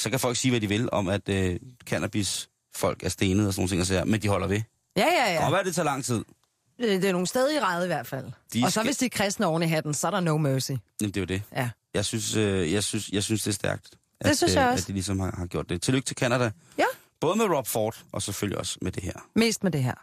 [0.00, 3.52] så kan folk sige, hvad de vil om, at øh, cannabis folk er stenet og
[3.54, 4.60] sådan nogle ting, og så, men de holder ved.
[4.96, 5.44] Ja, ja, Ja.
[5.44, 6.24] Og hvad det tager lang tid?
[6.78, 8.24] Det, det er nogle steder i ræde i hvert fald.
[8.54, 10.36] De Og så skal- hvis de er kristne oven i hatten, så er der no
[10.36, 10.70] mercy.
[10.70, 11.42] Jamen, det er jo det.
[11.56, 11.70] Ja.
[11.94, 13.90] Jeg synes, øh, jeg synes, jeg synes det er stærkt.
[14.24, 14.82] Det synes jeg øh, også.
[14.82, 15.82] At de ligesom har, har gjort det.
[15.82, 16.50] Tillykke til Canada.
[16.78, 16.84] Ja.
[17.20, 19.12] Både med Rob Ford, og selvfølgelig også med det her.
[19.34, 19.94] Mest med det her.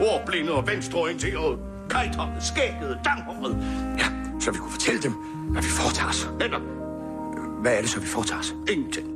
[0.00, 1.58] Ordblinde og venstreorienterede.
[1.90, 3.56] Kajter, skægget, danghåret.
[3.98, 4.06] Ja,
[4.40, 5.12] så vi kunne fortælle dem,
[5.52, 6.28] hvad vi foretager os.
[6.40, 6.58] Eller,
[7.60, 8.54] hvad er det så, vi foretager os?
[8.70, 9.08] Ingenting.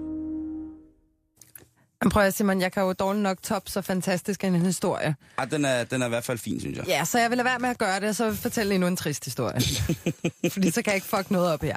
[2.02, 5.16] Men prøv at Simon, jeg kan jo dårligt nok top så fantastisk en historie.
[5.38, 6.86] Ej, den er, den er i hvert fald fin, synes jeg.
[6.86, 8.74] Ja, så jeg vil lade være med at gøre det, og så vil jeg fortælle
[8.74, 9.60] endnu en trist historie.
[10.52, 11.76] Fordi så kan jeg ikke fuck noget op her.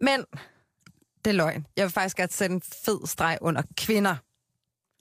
[0.00, 0.24] Men
[1.24, 1.66] det er løgn.
[1.76, 4.16] Jeg vil faktisk gerne sætte en fed streg under kvinder.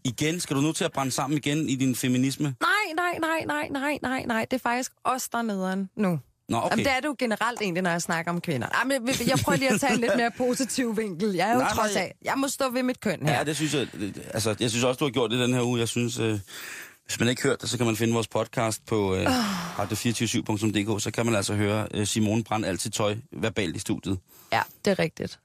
[0.05, 2.55] Igen, skal du nu til at brænde sammen igen i din feminisme?
[2.61, 4.45] Nej, nej, nej, nej, nej, nej, nej.
[4.51, 6.19] Det er faktisk os, der er nederen nu.
[6.49, 6.69] Nå, okay.
[6.71, 8.67] Jamen, det er det jo generelt egentlig, når jeg snakker om kvinder.
[8.79, 11.33] Jamen, jeg- jeg prøver lige at tage en lidt mere positiv vinkel.
[11.33, 13.37] Jeg er jo Nej, trods af, jeg må stå ved mit køn her.
[13.37, 13.87] Ja, det synes jeg.
[13.91, 15.79] det- Altså, jeg synes også, du har gjort det den her uge.
[15.79, 16.39] Jeg synes, øh,
[17.05, 19.25] hvis man ikke hørt det, så kan man finde vores podcast på øh,
[19.79, 21.03] radio247.dk.
[21.03, 24.19] Så kan man altså høre øh, Simone brænde altid tøj verbalt i studiet.
[24.51, 25.39] Ja, det er rigtigt.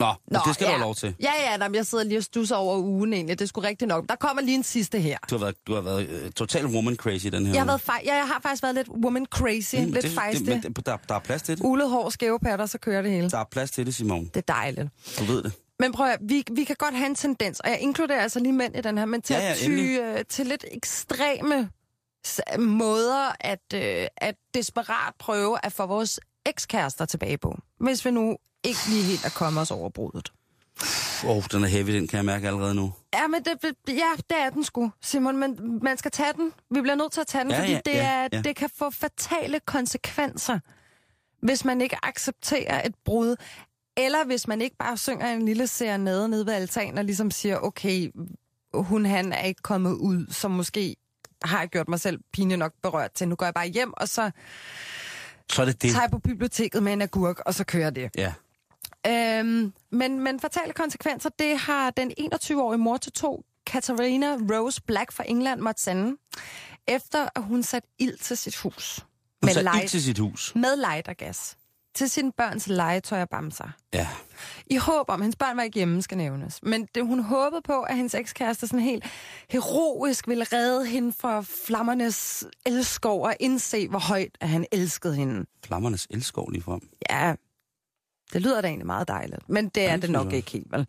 [0.00, 0.70] Nå, Nå det skal ja.
[0.70, 1.14] du have lov til.
[1.22, 3.38] Ja, ja, nej, jeg sidder lige og stusser over ugen egentlig.
[3.38, 4.08] Det sgu rigtigt nok.
[4.08, 5.18] Der kommer lige en sidste her.
[5.30, 7.80] Du har været, du har været øh, total woman crazy den her Jeg har, været
[7.80, 10.46] fej- ja, jeg har faktisk været lidt woman crazy, mm, lidt det, fejstig.
[10.46, 11.64] det, men der, der er plads til det.
[11.64, 13.30] Ulet hår, skæve patter, så kører det hele.
[13.30, 14.24] Der er plads til det, Simone.
[14.24, 14.88] Det er dejligt.
[15.18, 15.52] Du ved det.
[15.78, 18.52] Men prøv at, vi, vi kan godt have en tendens, og jeg inkluderer altså lige
[18.52, 19.70] mænd i den her, men til Ja, ja, at ty
[20.18, 21.70] øh, til lidt ekstreme
[22.58, 27.58] måder at, øh, at desperat prøve at få vores ekskærester tilbage på.
[27.78, 30.32] Hvis vi nu ikke lige helt er kommet os over brudet.
[31.26, 32.92] oh, den er heavy, den kan jeg mærke allerede nu.
[33.14, 36.52] Ja, men det, ja, det er den sgu, Simon, men man skal tage den.
[36.70, 38.40] Vi bliver nødt til at tage den, Ja, fordi ja, det, ja, er, ja.
[38.42, 40.58] det kan få fatale konsekvenser,
[41.42, 43.36] hvis man ikke accepterer et brud,
[43.96, 47.58] eller hvis man ikke bare synger en lille serenade nede ved altanen og ligesom siger,
[47.58, 48.10] okay,
[48.74, 50.96] hun han er ikke kommet ud, som måske
[51.44, 53.28] har jeg gjort mig selv pinligt nok berørt til.
[53.28, 54.30] Nu går jeg bare hjem, og så
[55.50, 55.90] Så er det det.
[55.92, 58.10] tager jeg på biblioteket med en agurk, og så kører det.
[58.16, 58.32] Ja.
[59.06, 65.12] Øhm, men, men fatale konsekvenser, det har den 21-årige mor til to, Katarina Rose Black
[65.12, 66.16] fra England, måtte sende,
[66.88, 68.98] efter at hun satte ild til sit hus.
[68.98, 69.06] Hun
[69.42, 70.52] Med, satte light, ild til sit hus.
[70.54, 71.56] med lightergas.
[71.94, 73.68] Til sine børns legetøj og bamser.
[73.94, 74.08] Ja.
[74.66, 76.58] I håb om, at hendes børn var ikke hjemme, skal nævnes.
[76.62, 79.04] Men det, hun håbede på, at hendes ekskæreste sådan helt
[79.50, 85.46] heroisk ville redde hende fra flammernes elskov og indse, hvor højt at han elskede hende.
[85.66, 86.80] Flammernes elskov lige frem.
[87.10, 87.34] Ja,
[88.32, 89.48] det lyder da egentlig meget dejligt.
[89.48, 90.36] Men det er Ja, det nok jeg.
[90.36, 90.88] ikke helt, vel?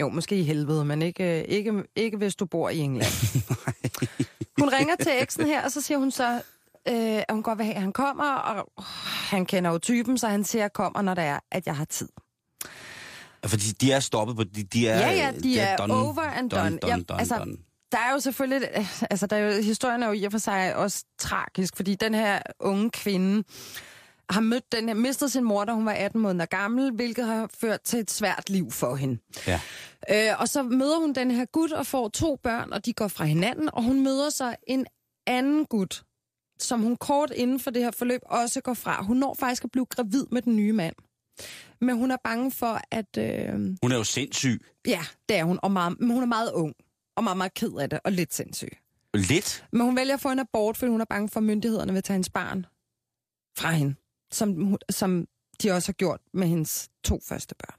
[0.00, 3.12] Jo, måske i helvede, men ikke, ikke, ikke hvis du bor i England.
[4.60, 6.34] hun ringer til eksen her, og så siger hun så,
[6.88, 8.68] øh, at hun godt vil have, at han kommer, og
[9.32, 12.08] han kender jo typen, så han siger, kommer, når det er, at jeg har tid.
[13.46, 14.44] Fordi de er stoppet på...
[14.44, 16.62] De, de er, ja, ja, de det er, done, over and done.
[16.62, 17.56] done, done, ja, done, altså, done.
[17.92, 20.38] Der er jo selvfølgelig, øh, altså der er jo, historien er jo i og for
[20.38, 23.44] sig også tragisk, fordi den her unge kvinde
[24.30, 27.50] har mødt den her, mistet sin mor, da hun var 18 måneder gammel, hvilket har
[27.60, 29.18] ført til et svært liv for hende.
[29.46, 29.60] Ja.
[30.10, 33.08] Øh, og så møder hun den her gut og får to børn, og de går
[33.08, 34.86] fra hinanden, og hun møder så en
[35.26, 36.02] anden gut,
[36.62, 39.02] som hun kort inden for det her forløb også går fra.
[39.02, 40.94] Hun når faktisk at blive gravid med den nye mand.
[41.80, 43.16] Men hun er bange for, at...
[43.18, 44.60] Øh, Hun er jo sindssyg.
[44.86, 46.74] Ja, det er hun, og meget, men hun er meget ung,
[47.16, 48.76] og meget, meget ked af det, og lidt sindssyg.
[49.14, 49.64] Lidt.
[49.72, 52.02] Men hun vælger at få en abort, fordi hun er bange for, at myndighederne vil
[52.02, 52.66] tage hendes barn
[53.58, 53.94] fra hende,
[54.32, 55.26] som, som
[55.62, 57.78] de også har gjort med hendes to første børn.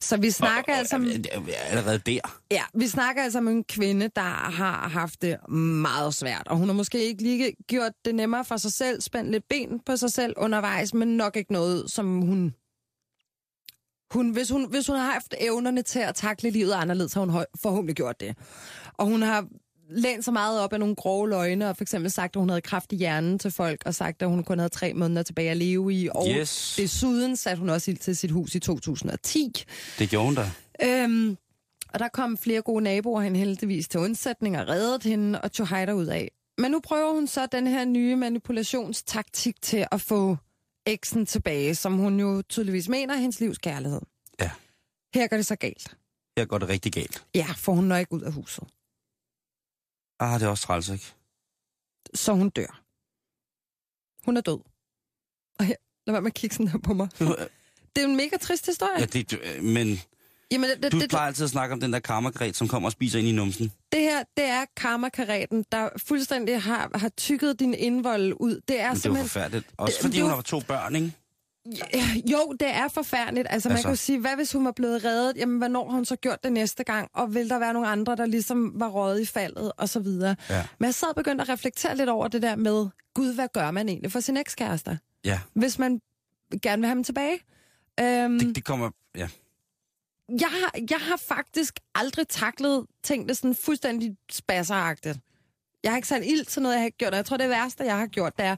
[0.00, 1.08] Så vi snakker Og- og- altså om, er-
[1.48, 2.20] er Allerede der.
[2.50, 6.68] ja, vi snakker altså om en kvinde, der har haft det meget svært, og hun
[6.68, 10.12] har måske ikke lige gjort det nemmere for sig selv, spændt lidt ben på sig
[10.12, 12.54] selv undervejs, men nok ikke noget, som hun
[14.12, 17.44] hun, hvis, hun, hvis hun har haft evnerne til at takle livet anderledes, har hun
[17.62, 18.36] forhåbentlig gjort det.
[18.94, 19.46] Og hun har
[19.90, 22.60] lænt så meget op af nogle grove løgne, og for eksempel sagt, at hun havde
[22.60, 25.56] kraft i hjernen til folk, og sagt, at hun kun havde tre måneder tilbage at
[25.56, 26.08] leve i.
[26.14, 26.74] Og Yes.
[26.76, 29.64] desuden satte hun også ild til sit hus i 2010.
[29.98, 30.50] Det gjorde hun da.
[30.82, 31.36] Øhm,
[31.92, 35.68] og der kom flere gode naboer hen heldigvis til undsætning og reddede hende og tog
[35.68, 36.30] hejder ud af.
[36.58, 40.36] Men nu prøver hun så den her nye manipulationstaktik til at få
[40.86, 44.00] eksen tilbage, som hun jo tydeligvis mener er hendes livs kærlighed.
[44.40, 44.50] Ja.
[45.14, 45.96] Her går det så galt.
[46.38, 47.24] Her går det rigtig galt.
[47.34, 48.64] Ja, for hun når ikke ud af huset.
[50.20, 51.04] Ah, det er også træls, ikke?
[52.14, 52.80] Så hun dør.
[54.24, 54.58] Hun er død.
[55.58, 55.74] Og her,
[56.06, 57.08] lad være med at kigge sådan her på mig.
[57.96, 59.00] Det er en mega trist historie.
[59.00, 59.98] Ja, det, men
[60.50, 62.92] Jamen, det, du det, plejer altid at snakke om den der karmakret, som kommer og
[62.92, 63.72] spiser ind i numsen.
[63.92, 68.60] det her, det er karmakaretten, der fuldstændig har, har tykket din indvold ud.
[68.68, 69.28] Det er Men det er simpelthen...
[69.28, 69.66] forfærdeligt.
[69.76, 71.12] Også Det- fordi det hun har to børn, ikke?
[72.32, 73.46] Jo, det er forfærdeligt.
[73.50, 73.82] Altså, man Altså.
[73.88, 75.36] kan jo sige, hvad hvis hun var blevet reddet?
[75.36, 77.08] Jamen, hvornår har hun så gjort det næste gang?
[77.14, 80.36] Og vil der være nogle andre, der ligesom var røget i faldet, og så videre.
[80.50, 80.66] Ja.
[80.78, 83.70] Men jeg sad og begyndte at reflektere lidt over det der med, gud, hvad gør
[83.70, 84.96] man egentlig for sin ekskærester?
[85.24, 86.00] Ja, Hvis man
[86.62, 87.38] gerne vil have dem tilbage.
[88.00, 88.90] Øhm, det, det kommer...
[89.16, 89.28] Ja.
[90.28, 95.18] jeg, har, jeg har faktisk aldrig taklet ting, der sådan fuldstændig spasseragtigt.
[95.82, 97.10] Jeg har ikke sat ild til noget, jeg har gjort.
[97.12, 98.56] Og jeg tror, det værste, jeg har gjort, det er,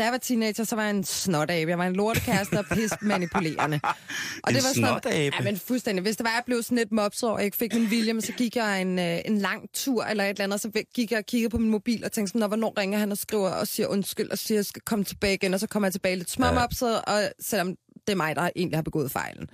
[0.00, 1.70] da jeg var teenager, så var jeg en snotabe.
[1.70, 3.80] Jeg var en lortekæreste og pis manipulerende.
[4.44, 5.32] Og En det var sådan?
[5.32, 6.02] Ja, men fuldstændig.
[6.02, 8.12] Hvis det var, jeg blev sådan lidt mopset over, og jeg ikke fik min vilje,
[8.12, 11.10] men så gik jeg en, øh, en lang tur eller et eller andet, så gik
[11.10, 13.48] jeg og kiggede på min mobil og tænkte sådan, "Nå, hvornår ringer han og skriver
[13.50, 15.92] og siger undskyld og siger, at jeg skal komme tilbage igen, og så kommer jeg
[15.92, 17.68] tilbage lidt småmopset, og selvom
[18.06, 19.50] det er mig, der egentlig har begået fejlen.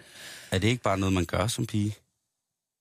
[0.50, 1.94] Er det ikke bare noget, man gør som pige?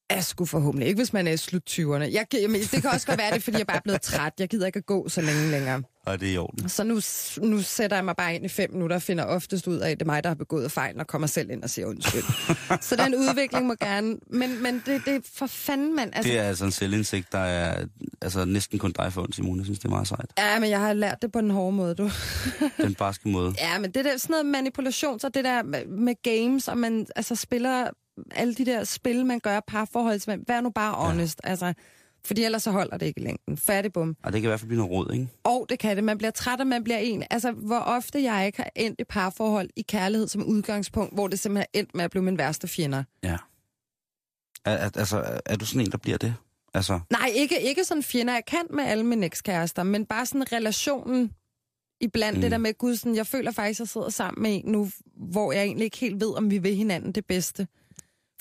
[0.10, 2.14] Jeg skulle forhåbentlig ikke, hvis man er i slut 20'erne.
[2.14, 4.34] Jeg, jamen, det kan også godt være det, er, fordi jeg bare er blevet træt.
[4.40, 5.84] Jeg gider ikke at gå så længe længere.
[6.06, 6.70] Og det er i orden.
[6.70, 7.02] Så nu,
[7.48, 10.00] nu sætter jeg mig bare ind i fem minutter og finder oftest ud af, at
[10.00, 12.24] det er mig, der har begået fejlen, og kommer selv ind og siger undskyld.
[12.82, 14.16] så den udvikling må gerne...
[14.28, 16.12] Men, men det, det er for fanden, mand.
[16.16, 17.86] Altså, Det er altså en selvindsigt, der er
[18.22, 19.60] altså, næsten kun dig for, Simone.
[19.60, 20.32] Jeg synes, det er meget sejt.
[20.38, 22.10] Ja, men jeg har lært det på den hårde måde, du.
[22.78, 23.54] Den barske måde.
[23.60, 27.08] Ja, men det der sådan noget manipulation, så det der med, med games, og man
[27.16, 27.88] altså spiller
[28.32, 30.44] alle de der spil, man gør parforholdsmænd.
[30.48, 31.50] Vær nu bare honest, ja.
[31.50, 31.74] altså.
[32.26, 33.58] Fordi ellers så holder det ikke i længden.
[33.58, 34.16] Færdig bum.
[34.24, 35.28] Og det kan i hvert fald blive noget råd, ikke?
[35.44, 36.04] Og det kan det.
[36.04, 37.24] Man bliver træt, og man bliver en.
[37.30, 41.40] Altså, hvor ofte jeg ikke har endt i parforhold i kærlighed som udgangspunkt, hvor det
[41.40, 43.04] simpelthen er endt med at blive min værste fjender.
[43.24, 43.38] Ja.
[44.66, 46.36] Er, er, altså, er- er du sådan en, der bliver det?
[46.74, 48.34] Altså, Nej, ikke, ikke sådan fjender.
[48.34, 51.32] Jeg kan med alle mine ekskærester, men bare sådan relationen
[52.02, 52.42] iblandt mm.
[52.42, 54.90] det der med, gud, sådan, jeg føler faktisk, at jeg sidder sammen med en nu,
[55.18, 57.68] hvor jeg egentlig ikke helt ved, om vi vil hinanden det bedste.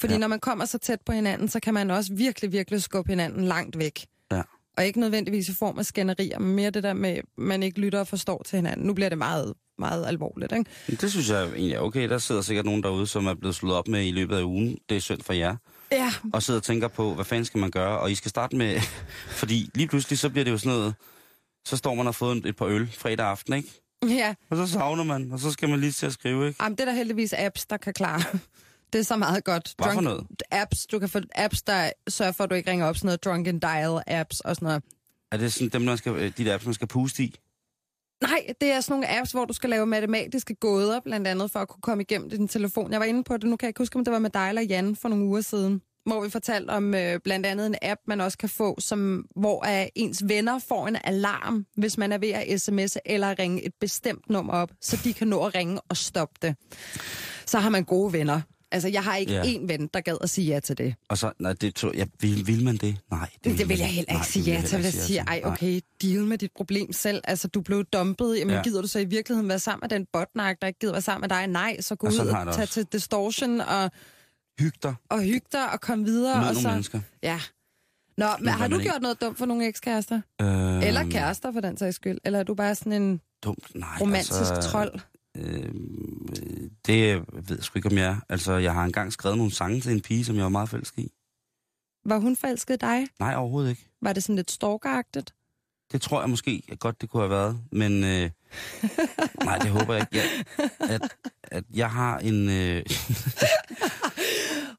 [0.01, 0.19] Fordi Ja.
[0.19, 3.45] når man kommer så tæt på hinanden, så kan man også virkelig, virkelig skubbe hinanden
[3.45, 4.07] langt væk.
[4.33, 4.43] Ja.
[4.77, 7.81] Og ikke nødvendigvis i form af skænderier, men mere det der med, at man ikke
[7.81, 8.87] lytter og forstår til hinanden.
[8.87, 10.71] Nu bliver det meget, meget alvorligt, ikke?
[11.01, 12.09] Det synes jeg egentlig er okay.
[12.09, 14.79] Der sidder sikkert nogen derude, som er blevet slået op med i løbet af ugen.
[14.89, 15.57] Det er synd for jer.
[15.93, 16.13] Ja.
[16.33, 17.99] Og sidder og tænker på, hvad fanden skal man gøre?
[17.99, 18.81] Og I skal starte med...
[19.41, 20.95] fordi lige pludselig, så bliver det jo sådan noget...
[21.67, 23.69] Så står man og har fået et par øl fredag aften, ikke?
[24.09, 26.63] Ja, Og så savner man, og så skal man lige til at skrive, ikke?
[26.63, 28.23] Jamen, det er der heldigvis apps, der kan klare.
[28.95, 29.75] Det er så meget godt.
[29.79, 30.27] Hvad for noget?
[30.51, 33.25] Apps, du kan få apps, der sørger for, at du ikke ringer op sådan noget
[33.25, 34.83] drunken dial apps og sådan noget.
[35.33, 37.35] Er det sådan dem, man skal, øh, de der apps, man skal puste i?
[38.23, 41.61] Nej, det er sådan nogle apps, hvor du skal lave matematiske gåder, blandt andet for
[41.61, 42.93] at kunne komme igennem din telefon.
[42.93, 44.49] Jeg var inde på det, nu kan jeg ikke huske, om det var med dig
[44.49, 48.01] eller Jan for nogle uger siden, hvor vi fortalte om øh, blandt andet en app,
[48.07, 52.19] man også kan få, som, hvor øh, ens venner får en alarm, hvis man er
[52.19, 55.81] ved at sms'e eller ringe et bestemt nummer op, så de kan nå at ringe
[55.89, 56.57] og stoppe det.
[57.47, 58.41] Så har man gode venner.
[58.73, 59.43] Altså, jeg har ikke Ja.
[59.43, 60.95] én ven, der gad at sige ja til det.
[61.09, 62.97] Og så, nej, det tog, ja, vil, vil man det?
[63.11, 63.29] Nej.
[63.45, 64.63] Det, det vil jeg heller ikke Nej, sige ja til.
[64.63, 67.21] Jeg vil heller ikke sige, ja ej, okay, deal med dit problem selv.
[67.25, 68.39] Altså, du blev dumpet.
[68.39, 68.63] Jamen, Ja.
[68.63, 71.21] gider du så i virkeligheden være sammen med den botnak, der ikke gider være sammen
[71.21, 71.47] med dig?
[71.47, 73.91] Nej, så gå ud og tage til distortion og.
[74.61, 74.95] Hyg dig.
[75.11, 76.37] og hygge dig og komme videre.
[76.41, 77.01] Mød og nogle så, mennesker.
[77.23, 77.41] Ja.
[78.19, 80.21] Nå, men har du gjort noget dumt for nogle ekskærester?
[80.43, 82.19] Øh, Eller kærester, for den sags skyld?
[82.25, 83.89] Eller er du bare sådan en Dumt, nej.
[84.01, 85.01] romantisk altså, trold?
[85.37, 85.65] Øh,
[86.87, 88.17] det ved jeg sgu ikke, om jeg.
[88.29, 91.03] Altså, jeg har engang skrevet nogle sange til en pige, som jeg var meget forelsket
[91.03, 91.11] i.
[92.07, 93.07] Var hun forelsket dig?
[93.21, 93.89] Nej, overhovedet ikke.
[94.03, 95.35] Var det sådan lidt stalkeragtigt?
[95.93, 97.59] Det tror jeg måske godt, det kunne have været.
[97.73, 98.31] Men øh,
[99.45, 100.29] nej, det håber jeg ikke.
[100.59, 102.49] Jeg, at, at jeg har en...
[102.51, 102.83] Øh,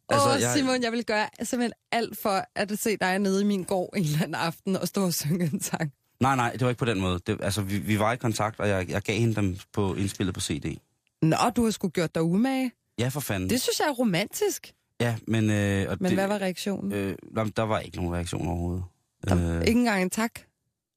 [0.10, 3.46] Altså, Åh, jeg- Simon, jeg vil gøre simpelthen alt for at se dig nede i
[3.46, 5.92] min gård en eller anden aften og stå og synge en sang.
[6.20, 7.20] Nej, nej, det var ikke på den måde.
[7.28, 10.34] Det, altså, vi, vi var i kontakt, og jeg, jeg gav hende dem på indspillet
[10.34, 10.78] på CD.
[11.26, 12.72] Nå, du har sgu gjort dig umage.
[13.00, 13.50] Ja, for fanden.
[13.50, 14.74] Det synes jeg er romantisk.
[15.00, 15.50] Ja, men...
[15.50, 16.92] Øh, og Men det, hvad var reaktionen?
[16.92, 17.18] Øh,
[17.56, 18.84] der var ikke nogen reaktion overhovedet.
[19.28, 20.32] Der, ikke engang en tak?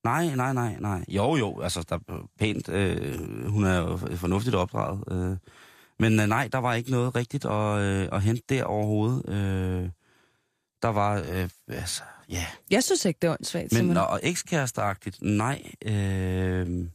[0.05, 1.05] Nej, nej, nej, nej.
[1.09, 2.69] Jo, jo, altså, der er pænt.
[2.69, 5.05] Øh, hun er jo fornuftigt opdraget.
[5.11, 5.37] Øh,
[5.99, 9.29] men øh, nej, der var ikke noget rigtigt at, øh, at hente der overhovedet.
[9.29, 9.88] Øh,
[10.83, 12.47] der var, øh, altså, ja.
[12.71, 15.73] Jeg synes ikke, det er åndssvagt, Men og ekskæresteagtigt, nej.
[15.85, 16.88] Øh,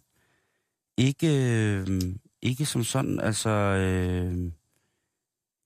[0.98, 2.02] ikke, øh,
[2.44, 3.50] ikke som sådan, altså...
[3.50, 4.52] Øh,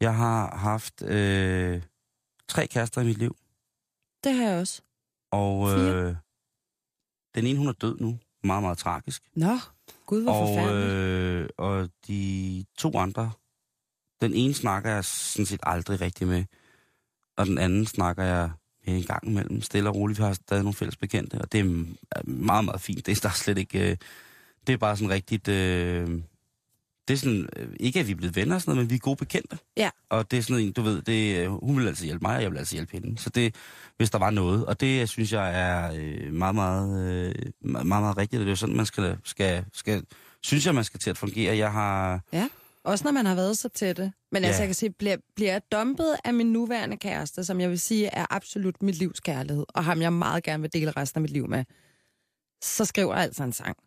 [0.01, 1.81] jeg har haft øh,
[2.47, 3.37] tre kærester i mit liv.
[4.23, 4.81] Det har jeg også.
[5.31, 6.15] Og øh,
[7.35, 8.19] den ene, hun er død nu.
[8.43, 9.23] Meget, meget tragisk.
[9.35, 9.59] Nå,
[10.05, 10.93] gud, hvor og, forfærdeligt.
[10.93, 13.31] øh, og de to andre,
[14.21, 16.45] den ene snakker jeg sådan set aldrig rigtig med.
[17.37, 18.51] Og den anden snakker jeg
[18.83, 19.61] en gang imellem.
[19.61, 20.19] Stille og roligt.
[20.19, 21.41] Vi har stadig nogle fælles bekendte.
[21.41, 21.83] Og det er
[22.23, 23.05] meget, meget fint.
[23.05, 23.91] Det er der er slet ikke...
[23.91, 23.97] Øh,
[24.67, 25.47] det er bare sådan rigtigt...
[25.47, 26.21] Øh,
[27.07, 27.49] det er sådan...
[27.55, 29.57] Øh, ikke at vi er blevet venner og sådan noget, men vi er gode bekendte.
[29.77, 29.89] Ja.
[30.09, 32.41] Og det er sådan en, du ved, det, øh, hun vil altid hjælpe mig, og
[32.43, 33.21] jeg vil altid hjælpe hende.
[33.21, 33.55] Så det,
[33.97, 34.65] hvis der var noget.
[34.65, 37.35] Og det synes jeg er øh, meget, meget, øh,
[37.71, 38.39] meget, meget rigtigt.
[38.39, 40.03] Det er jo sådan, man skal, skal, skal,
[40.43, 41.57] synes jeg, man skal til at fungere.
[41.57, 42.21] Jeg har...
[42.33, 42.47] Ja,
[42.83, 44.11] også når man har været så tætte.
[44.31, 44.47] Men Ja.
[44.47, 47.79] altså, jeg kan sige, bliver, bliver jeg dumpet af min nuværende kæreste, som jeg vil
[47.79, 51.21] sige er absolut mit livs kærlighed, og ham jeg meget gerne vil dele resten af
[51.21, 51.63] mit liv med,
[52.63, 53.77] så skriver jeg altså en sang.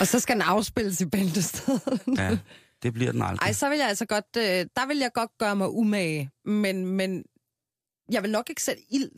[0.00, 2.00] Og så skal den afspilles i bæltestedet.
[2.18, 2.38] Ja,
[2.82, 3.46] det bliver den aldrig.
[3.46, 4.42] Ej, så vil jeg altså godt, øh,
[4.76, 7.24] der vil jeg godt gøre mig umage, men, men
[8.10, 9.10] jeg vil nok ikke sætte ild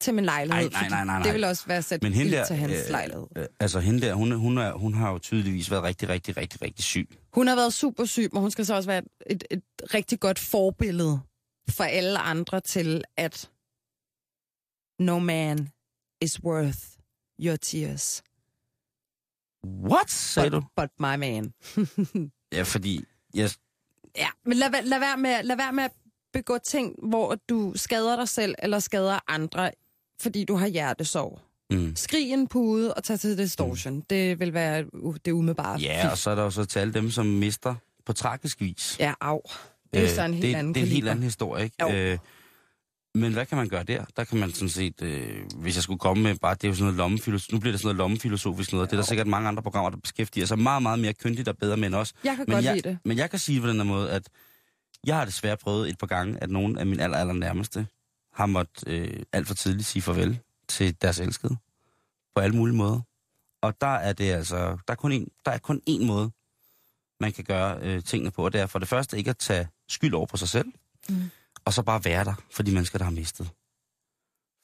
[0.00, 1.22] til min lejlighed, Ej, nej, nej, nej, nej.
[1.22, 3.26] det vil også være at sætte Men hende ild der, til hans øh, lejlighed.
[3.36, 6.62] Øh, altså hende der, hun, hun, er, hun har jo tydeligvis været rigtig, rigtig, rigtig,
[6.62, 7.08] rigtig syg.
[7.32, 9.62] Hun har været super syg, men hun skal så også være et, et
[9.94, 11.20] rigtig godt forbillede
[11.70, 13.50] for alle andre til, at
[15.00, 15.68] no man
[16.20, 16.78] is worth
[17.40, 18.22] your tears.
[19.64, 20.66] What, sagde but, du?
[20.76, 21.52] But my man.
[22.52, 23.04] Ja, fordi...
[23.34, 23.50] Jeg,
[24.16, 25.90] ja, men lad, lad, være med, lad være med at
[26.32, 29.70] begå ting, hvor du skader dig selv eller skader andre,
[30.20, 31.40] fordi du har hjertesorg.
[31.70, 31.96] mm.
[31.96, 33.94] Skrig en pude og tag til distortion.
[33.94, 34.02] Mm.
[34.10, 35.78] Det vil være u- det umiddelbare.
[35.80, 37.74] Ja, og så er der jo så til alle dem, som mister
[38.06, 38.96] på tragisk vis.
[39.00, 39.40] Ja, af.
[39.92, 41.76] Det er jo så en helt det, anden Det er en helt anden historie, ikke?
[41.80, 41.90] Jo.
[41.92, 42.18] Øh,
[43.14, 44.04] men hvad kan man gøre der?
[44.16, 46.74] Der kan man sådan set, øh, hvis jeg skulle komme med bare, det er jo
[46.74, 49.48] sådan noget lommefilosofisk, nu bliver det sådan noget lommefilosofisk noget, det er der sikkert mange
[49.48, 52.12] andre programmer, der beskæftiger sig meget, meget mere kyndigt og bedre med end os.
[52.24, 52.98] Jeg kan men godt jeg, lide det.
[53.04, 54.28] Men jeg kan sige på den her måde, at
[55.06, 57.86] jeg har desværre prøvet et par gange, at nogen af mine aller, aller nærmeste
[58.32, 60.38] har måttet øh, alt for tidligt sige farvel
[60.68, 61.56] til deres elskede.
[62.34, 63.00] På alle mulige måder.
[63.62, 66.30] Og der er det altså, der er kun en, der er kun én måde,
[67.20, 69.68] man kan gøre øh, tingene på, og det er for det første ikke at tage
[69.88, 70.72] skyld over på sig selv,
[71.08, 71.30] Mm.
[71.66, 73.50] Og så bare være der for de mennesker, der har mistet.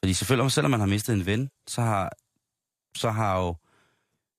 [0.03, 2.12] Fordi selvfølgelig, selvom man har mistet en ven, så har,
[2.96, 3.57] så har jo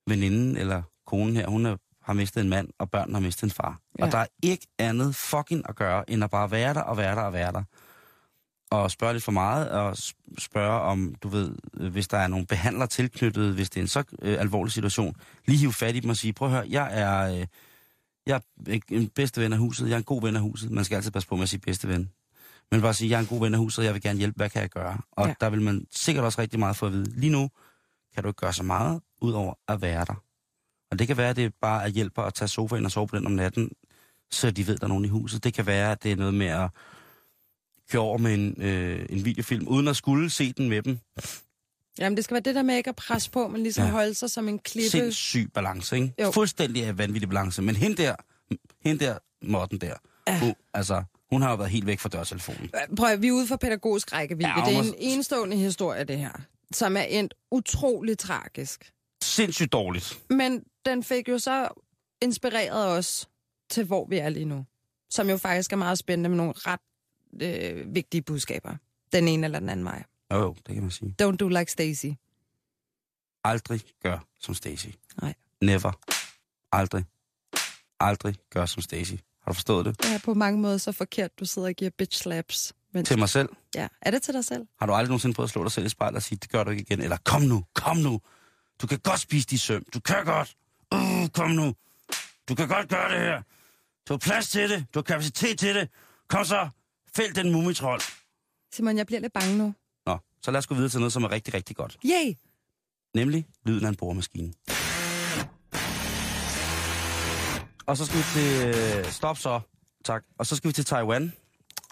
[0.06, 3.50] veninden eller konen her, hun er, har mistet en mand, og børnene har mistet en
[3.50, 3.80] far.
[3.98, 4.04] Ja.
[4.04, 7.16] Og der er ikke andet fucking at gøre, end at bare være der og være
[7.16, 7.62] der og være der.
[8.70, 9.96] Og spørge lidt for meget, og
[10.38, 11.54] spørge om, du ved,
[11.90, 15.58] hvis der er nogle behandlere tilknyttet, hvis det er en så øh, alvorlig situation, lige
[15.58, 17.46] hive fat i dem og sige, prøv at høre, jeg er, øh,
[18.26, 20.70] jeg er en bedste ven af huset, jeg er en god ven af huset.
[20.70, 22.10] Man skal altid passe på med at sige bedste ven.
[22.72, 24.50] Men bare sige, jeg er en god ven af huset, jeg vil gerne hjælpe, hvad
[24.50, 24.98] kan jeg gøre?
[25.12, 25.34] Og Ja.
[25.40, 27.20] der vil man sikkert også rigtig meget få at vide.
[27.20, 27.50] Lige nu
[28.14, 30.22] kan du ikke gøre så meget, udover at være der.
[30.90, 33.16] Og det kan være, at det bare er hjælper at tage sofaen og sove på
[33.16, 33.70] den om natten,
[34.30, 35.44] så de ved, der er nogen i huset.
[35.44, 36.70] Det kan være, at det er noget med at
[37.90, 40.98] køre over med en, øh, en videofilm, uden at skulle se den med dem.
[41.98, 43.90] Jamen, det skal være det der med ikke at presse på, men ligesom ja.
[43.90, 44.90] Holde sig som en klippe.
[44.90, 46.14] Sindssyg balance, ikke?
[46.22, 46.30] Jo.
[46.30, 47.62] Fuldstændig af vanvittig balance.
[47.62, 48.14] Men hende der,
[48.84, 49.94] hende der, Morten der,
[50.28, 50.40] Ja.
[50.40, 51.02] hun, altså,
[51.32, 52.70] hun har jo været helt væk fra dørtelefonen.
[52.96, 54.50] Prøv at, vi er ude for pædagogisk rækkevidde.
[54.50, 56.32] Ja, det er en enestående historie, det her,
[56.72, 58.92] som er endt utrolig tragisk.
[59.22, 60.22] Sindssygt dårligt.
[60.30, 61.68] Men den fik jo så
[62.22, 63.28] inspireret os
[63.70, 64.64] til, hvor vi er lige nu.
[65.10, 66.80] Som jo faktisk er meget spændende med nogle ret
[67.42, 68.76] øh, vigtige budskaber.
[69.12, 70.02] Den ene eller den anden vej.
[70.32, 71.14] Jo, jo, det kan man sige.
[71.22, 72.06] Don't do like Stacy.
[73.44, 74.88] Aldrig gør som Stacy.
[75.22, 75.34] Nej.
[75.60, 75.92] Never.
[76.72, 77.04] Aldrig.
[78.00, 79.14] Aldrig gør som Stacy.
[79.44, 80.02] Har du forstået det?
[80.02, 82.72] Det er på mange måder så forkert, du sidder og giver bitch slaps.
[82.92, 83.48] Men, Til mig selv.
[83.74, 84.66] Ja, er det til dig selv?
[84.78, 86.64] Har du aldrig nogensinde prøvet at slå dig selv i spejlet og sige, det gør
[86.64, 87.00] du ikke igen?
[87.02, 88.20] Eller kom nu, kom nu.
[88.82, 89.84] Du kan godt spise de søm.
[89.94, 90.56] Du kan godt.
[90.94, 91.74] Uh, kom nu.
[92.48, 93.42] Du kan godt gøre det her.
[94.08, 94.86] Du har plads til det.
[94.94, 95.88] Du har kapacitet til det.
[96.28, 96.68] Kom så.
[97.16, 98.00] Fæld den mumitrol.
[98.74, 99.74] Simon, jeg bliver lidt bange nu.
[100.06, 101.98] Nå, så lad os gå videre til noget, som er rigtig, rigtig godt.
[102.04, 102.34] Yay!
[103.14, 104.52] Nemlig lyden af en boremaskine.
[107.86, 108.66] Og så skal vi til...
[108.98, 109.60] øh, Stop så.
[110.04, 110.22] Tak.
[110.38, 111.32] Og så skal vi til Taiwan.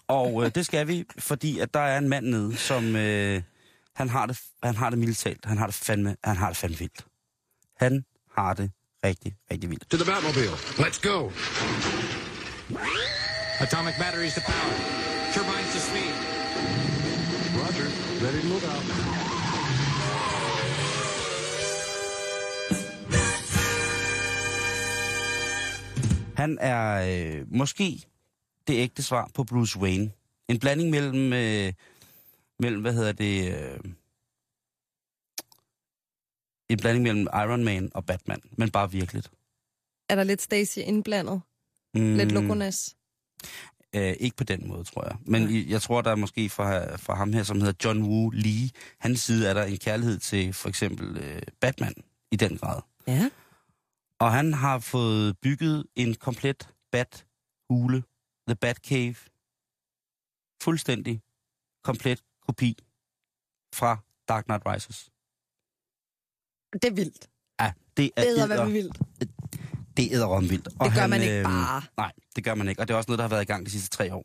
[0.08, 2.96] Og øh, det skal vi, fordi at der er en mand nede, som...
[2.96, 3.42] Øh,
[3.96, 5.36] han har det, han har det militært.
[5.44, 7.04] Han har det fandme, han har det fandme vildt.
[7.76, 8.04] Han
[8.36, 8.70] har det
[9.04, 9.90] rigtig, rigtig vildt.
[9.90, 10.56] To the Batmobile.
[10.84, 11.30] Let's go.
[13.60, 14.74] Atomic batteries to power.
[15.34, 16.14] Turbines to speed.
[17.60, 17.88] Roger.
[18.24, 18.99] Ready to move out.
[26.40, 28.02] Han er øh, måske
[28.66, 30.10] det ægte svar på Bruce Wayne.
[30.48, 31.72] En blanding mellem, øh,
[32.58, 33.80] mellem hvad hedder det, øh,
[36.68, 39.30] en blanding mellem Iron Man og Batman, men bare virkeligt.
[40.08, 41.40] Er der lidt Stacy indblandet?
[41.94, 42.16] Mm.
[42.16, 42.96] Lidt Lokonas?
[43.94, 45.16] Øh, ikke på den måde, tror jeg.
[45.26, 48.30] Men i, jeg tror, der er måske fra, fra ham her, som hedder John Woo
[48.30, 51.94] Lee, hans side er der en kærlighed til for eksempel øh, Batman
[52.30, 52.80] i den grad.
[53.06, 53.30] Ja.
[54.20, 58.02] Og han har fået bygget en komplet Bat-hule,
[58.48, 59.16] The Batcave,
[60.62, 61.22] fuldstændig
[61.84, 62.76] komplet kopi
[63.74, 63.98] fra
[64.28, 65.10] Dark Knight Rises.
[66.72, 67.28] Det er vildt.
[67.60, 68.98] Ja, det er er edder- vildt.
[69.96, 70.64] Det er om vildt.
[70.64, 71.82] Det gør man ikke bare.
[71.96, 72.80] Nej, det gør man ikke.
[72.82, 74.24] Og det er også noget, der har været i gang de sidste tre år.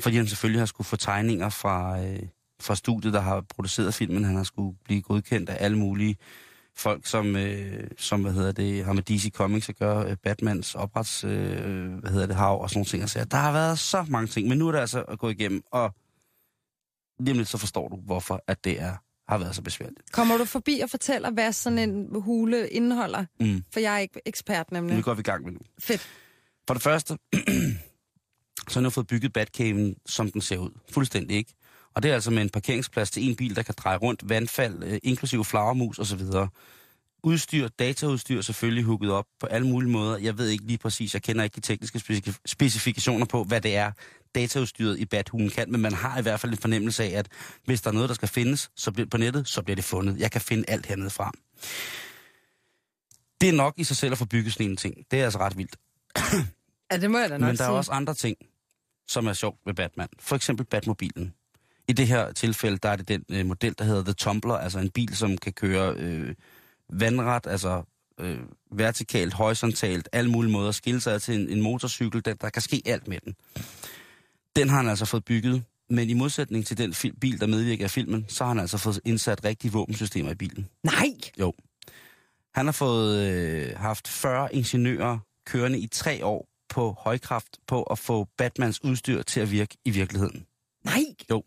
[0.00, 2.22] Fordi han selvfølgelig har skulle få tegninger fra, øh,
[2.60, 4.24] fra studiet, der har produceret filmen.
[4.24, 6.16] Han har skulle blive godkendt af alle mulige
[6.76, 10.74] folk, som, øh, som hvad hedder det, har med DC Comics at gøre, øh, Batmans
[10.74, 13.02] oprets, øh, hvad hedder det, hav og sådan nogle ting.
[13.02, 15.28] Og så, der har været så mange ting, men nu er det altså at gå
[15.28, 15.94] igennem, og
[17.20, 18.96] lige lidt så forstår du, hvorfor at det er,
[19.28, 20.12] har været så besværligt.
[20.12, 23.24] Kommer du forbi og fortæller, hvad sådan en hule indeholder?
[23.40, 23.64] Mm.
[23.72, 24.96] For jeg er ikke ekspert nemlig.
[24.96, 25.58] Det går vi i gang med nu.
[25.80, 26.08] Fedt.
[26.66, 27.18] For det første,
[28.68, 30.70] så har jo fået bygget Batcaven, som den ser ud.
[30.90, 31.54] Fuldstændig ikke.
[31.94, 34.82] Og det er altså med en parkeringsplads til en bil, der kan dreje rundt, vandfald,
[34.82, 36.20] øh, inklusive flagermus osv.
[37.24, 40.18] Udstyr, dataudstyr selvfølgelig hugget op på alle mulige måder.
[40.18, 43.76] Jeg ved ikke lige præcis, jeg kender ikke de tekniske specif- specifikationer på, hvad det
[43.76, 43.92] er,
[44.34, 47.28] dataudstyret i Bathulen kan, men man har i hvert fald en fornemmelse af, at
[47.64, 50.18] hvis der er noget, der skal findes så bliver, på nettet, så bliver det fundet.
[50.18, 51.32] Jeg kan finde alt hernede fra.
[53.40, 54.94] Det er nok i sig selv at få bygget sådan en ting.
[55.10, 55.76] Det er altså ret vildt.
[56.92, 57.76] Ja, det må jeg da nok Men der er sige.
[57.76, 58.36] også andre ting,
[59.08, 60.08] som er sjovt ved Batman.
[60.18, 61.34] For eksempel Batmobilen.
[61.88, 64.78] I det her tilfælde, der er det den øh, model, der hedder The Tumbler, altså
[64.78, 66.34] en bil, som kan køre øh,
[66.92, 67.82] vandret, altså
[68.20, 68.38] øh,
[68.70, 72.82] vertikalt, horisontalt, alle mulige måder, skille sig til en, en motorcykel, der, der kan ske
[72.86, 73.34] alt med den.
[74.56, 77.84] Den har han altså fået bygget, men i modsætning til den fil- bil, der medvirker
[77.84, 80.68] i filmen, så har han altså fået indsat rigtige våbensystemer i bilen.
[80.82, 81.14] Nej!
[81.40, 81.52] Jo.
[82.54, 87.98] Han har fået øh, haft 40 ingeniører kørende i tre år på højkraft på at
[87.98, 90.46] få Batmans udstyr til at virke i virkeligheden.
[90.84, 91.04] Nej!
[91.30, 91.42] Jo.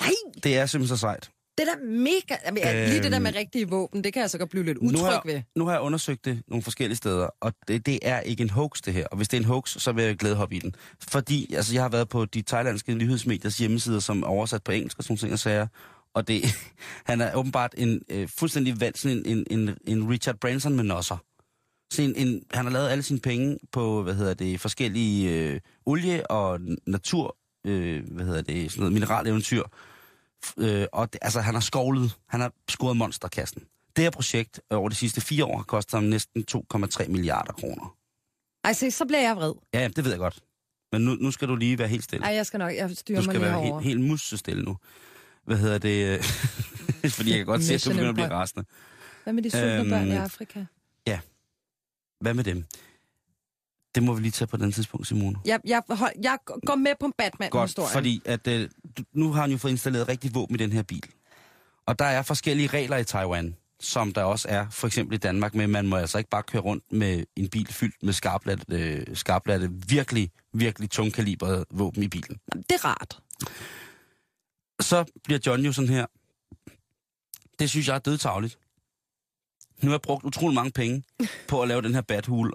[0.00, 0.10] Nej!
[0.42, 1.30] Det er simpelthen så sejt.
[1.58, 2.36] Det er da mega...
[2.46, 4.64] Jamen, øhm, lige det der med Øhm, rigtige våben, det kan jeg så godt blive
[4.64, 5.42] lidt Nu utryg har, ved.
[5.56, 8.80] nu har jeg undersøgt det nogle forskellige steder, og det, det er ikke en hoax,
[8.84, 9.06] det her.
[9.06, 10.74] Og hvis det er en hoax, så vil jeg glæde hoppe i den.
[11.00, 14.98] Fordi altså, jeg har været på de thailandske nyhedsmediers hjemmesider, som er oversat på engelsk
[14.98, 15.66] og sådan ting og sager.
[16.14, 16.42] Og det,
[17.10, 20.84] han er åbenbart en øh, fuldstændig vand, sådan en, en, en, en Richard Branson med
[20.84, 21.16] nosser.
[21.92, 25.60] Sådan en, en, han har lavet alle sine penge på, hvad hedder det, forskellige øh,
[25.86, 29.62] olie- og natur, øh, hvad hedder det, sådan noget mineraleventyr.
[30.58, 33.62] Øh, og det, altså, han har skovlet, han har scoret monsterkassen.
[33.96, 37.96] Det her projekt over de sidste fire år har kostet ham næsten 2,3 milliarder kroner.
[38.64, 39.52] Ej, se, så bliver jeg vred.
[39.74, 40.40] Ja, ja, det ved jeg godt.
[40.92, 42.26] Men nu, nu skal du lige være helt stille.
[42.26, 43.80] Ej, jeg skal nok, jeg styrer Du mig skal lige være herover.
[43.80, 44.76] helt, helt musestille nu.
[45.44, 46.24] Hvad hedder det?
[47.16, 48.64] Fordi jeg kan godt se, at du begynder at blive rasende.
[49.24, 50.64] Hvad med de sultne Øhm, børn i Afrika?
[52.20, 52.64] Hvad med dem?
[53.94, 55.38] Det må vi lige tage på den tidspunkt, Simone.
[55.44, 57.92] Jeg, jeg, hold, jeg går med på Godt, Batman-historien.
[57.92, 58.68] fordi at, øh,
[59.12, 61.04] nu har han jo fået installeret rigtig våben i den her bil.
[61.86, 65.54] Og der er forskellige regler i Taiwan, som der også er, for eksempel i Danmark,
[65.54, 69.16] men man må altså ikke bare køre rundt med en bil fyldt med skarplatte, øh,
[69.16, 72.38] skarplatte virkelig, virkelig tungkalibrede våben i bilen.
[72.52, 73.20] Det er rart.
[74.80, 76.06] Så bliver John jo sådan her.
[77.58, 78.58] Det synes jeg er dødtagligt.
[79.82, 81.02] Nu har jeg brugt utrolig mange penge
[81.48, 82.52] på at lave den her bathul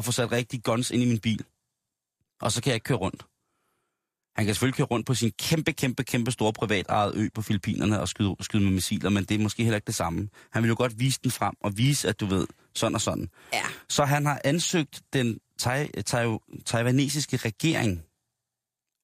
[0.00, 1.44] og få sat rigtig guns ind i min bil.
[2.40, 3.22] Og så kan jeg ikke køre rundt.
[4.36, 8.00] Han kan selvfølgelig køre rundt på sin kæmpe, kæmpe, kæmpe store privatejede ø på Filippinerne
[8.00, 10.28] og skyde, skyde med missiler, men det er måske heller ikke det samme.
[10.50, 13.28] Han vil jo godt vise den frem og vise, at du ved, sådan og sådan.
[13.52, 13.62] Ja.
[13.88, 16.26] Så han har ansøgt den tai, tai,
[16.66, 18.02] taiwanesiske regering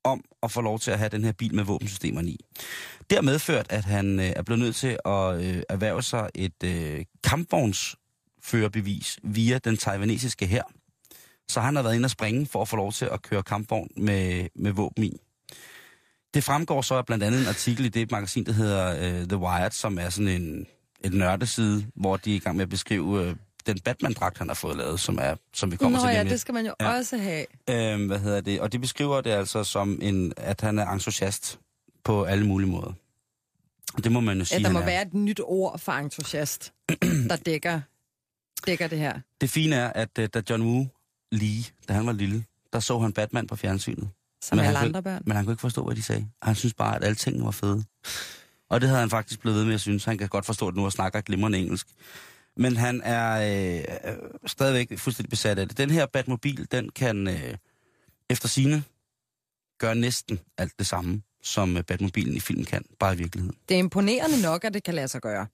[0.04, 2.40] om at få lov til at have den her bil med våbensystemerne i.
[3.10, 6.62] Det har medført, at han øh, er blevet nødt til at øh, erhverve sig et
[6.64, 10.62] øh, kampvognsførerbevis via den taiwanesiske her.
[11.48, 13.88] Så han har været inde og springe for at få lov til at køre kampvogn
[13.96, 15.16] med, med våben i.
[16.34, 19.36] Det fremgår så af blandt andet en artikel i det magasin, der hedder øh, The
[19.36, 20.66] Wired, som er sådan en,
[21.04, 23.36] en nørdeside, hvor de er i gang med at beskrive øh,
[23.66, 26.40] den Batman-dragt, han har fået lavet, som, er, som vi kommer Nå til ja, det
[26.40, 26.96] skal man jo Ja.
[26.98, 27.46] også have.
[27.70, 28.60] Øhm, hvad hedder det?
[28.60, 31.58] Og de beskriver det altså som, en, at han er entusiast
[32.04, 32.92] på alle mulige måder.
[34.04, 36.72] Det må man jo sige, Ja, der må være et nyt ord for entusiast,
[37.30, 37.80] der dækker,
[38.66, 39.20] dækker det her.
[39.40, 40.86] Det fine er, at uh, da John Woo
[41.32, 44.08] lige, da han var lille, der så han Batman på fjernsynet.
[44.42, 45.22] Som Men alle han andre børn.
[45.26, 46.28] Men han kunne ikke forstå, hvad de sagde.
[46.42, 47.84] Han synes bare, at alle tingene var fede.
[48.68, 50.04] Og det havde han faktisk blevet ved med at synes.
[50.04, 51.86] Han kan godt forstå det nu og snakker glimrende engelsk.
[52.56, 55.78] Men han er øh, øh, stadigvæk fuldstændig besat af det.
[55.78, 57.54] Den her Batmobil, den kan øh,
[58.30, 58.84] efter sine
[59.78, 63.56] gøre næsten alt det samme, som øh, Batmobilen i filmen kan, bare i virkeligheden.
[63.68, 65.46] Det er imponerende nok, at det kan lade sig gøre.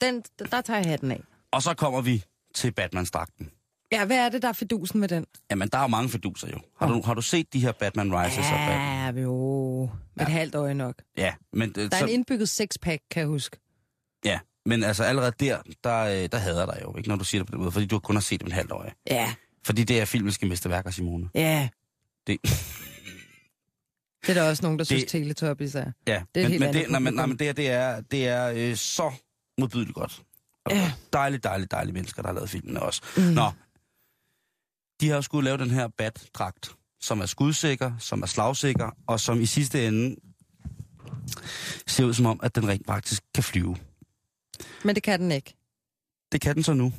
[0.00, 1.22] Den, der tager jeg hatten af.
[1.50, 2.24] Og så kommer vi
[2.54, 3.50] til Batman-dragten.
[3.92, 5.26] Ja, hvad er det, der er fidusen med den?
[5.50, 6.58] Jamen, der er jo mange feduser jo.
[6.80, 9.16] Har, du, har du set de her Batman Rises og Batman?
[9.16, 9.90] Ja, jo.
[10.16, 10.94] Med et halvt øje nok.
[11.16, 13.56] Ja, men, øh, Der er så, en indbygget sexpack, kan jeg huske.
[14.24, 17.40] ja, men altså allerede der, der, øh, der hader dig jo, ikke, når du siger
[17.42, 18.92] det på den måde, fordi du kun har set det med et halvt øje.
[19.10, 19.34] Ja.
[19.64, 21.28] Fordi det er filmiske mesterværker, Simone.
[21.34, 21.68] Ja.
[22.26, 22.38] Det,
[24.26, 25.92] Det er der også nogen, der synes, Det- Teletubbies er.
[26.06, 28.00] ja, Det er men, helt men, det, nej, men, nej, men det, her, det er,
[28.00, 29.12] det er øh, så
[29.58, 30.22] modbydeligt godt.
[30.70, 30.92] Ja.
[31.12, 33.02] Dejligt, dejligt, dejlige mennesker, der har lavet filmene også.
[33.16, 33.22] Mm.
[33.22, 33.50] Nå,
[35.00, 39.40] de har skulle lave den her bat-dragt, som er skudsikker, som er slagsikker, og som
[39.40, 40.16] i sidste ende
[41.86, 43.76] ser ud som om, at den rent faktisk kan flyve.
[44.84, 45.54] Men det kan den ikke.
[46.32, 46.92] Det kan den så nu.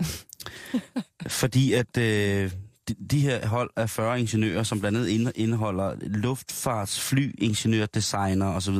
[1.40, 2.52] Fordi at øh,
[2.88, 7.86] de, de her hold af 40 ingeniører, som blandt andet ind- indeholder luftfarts, fly, ingeniør,
[7.86, 8.76] designer osv.,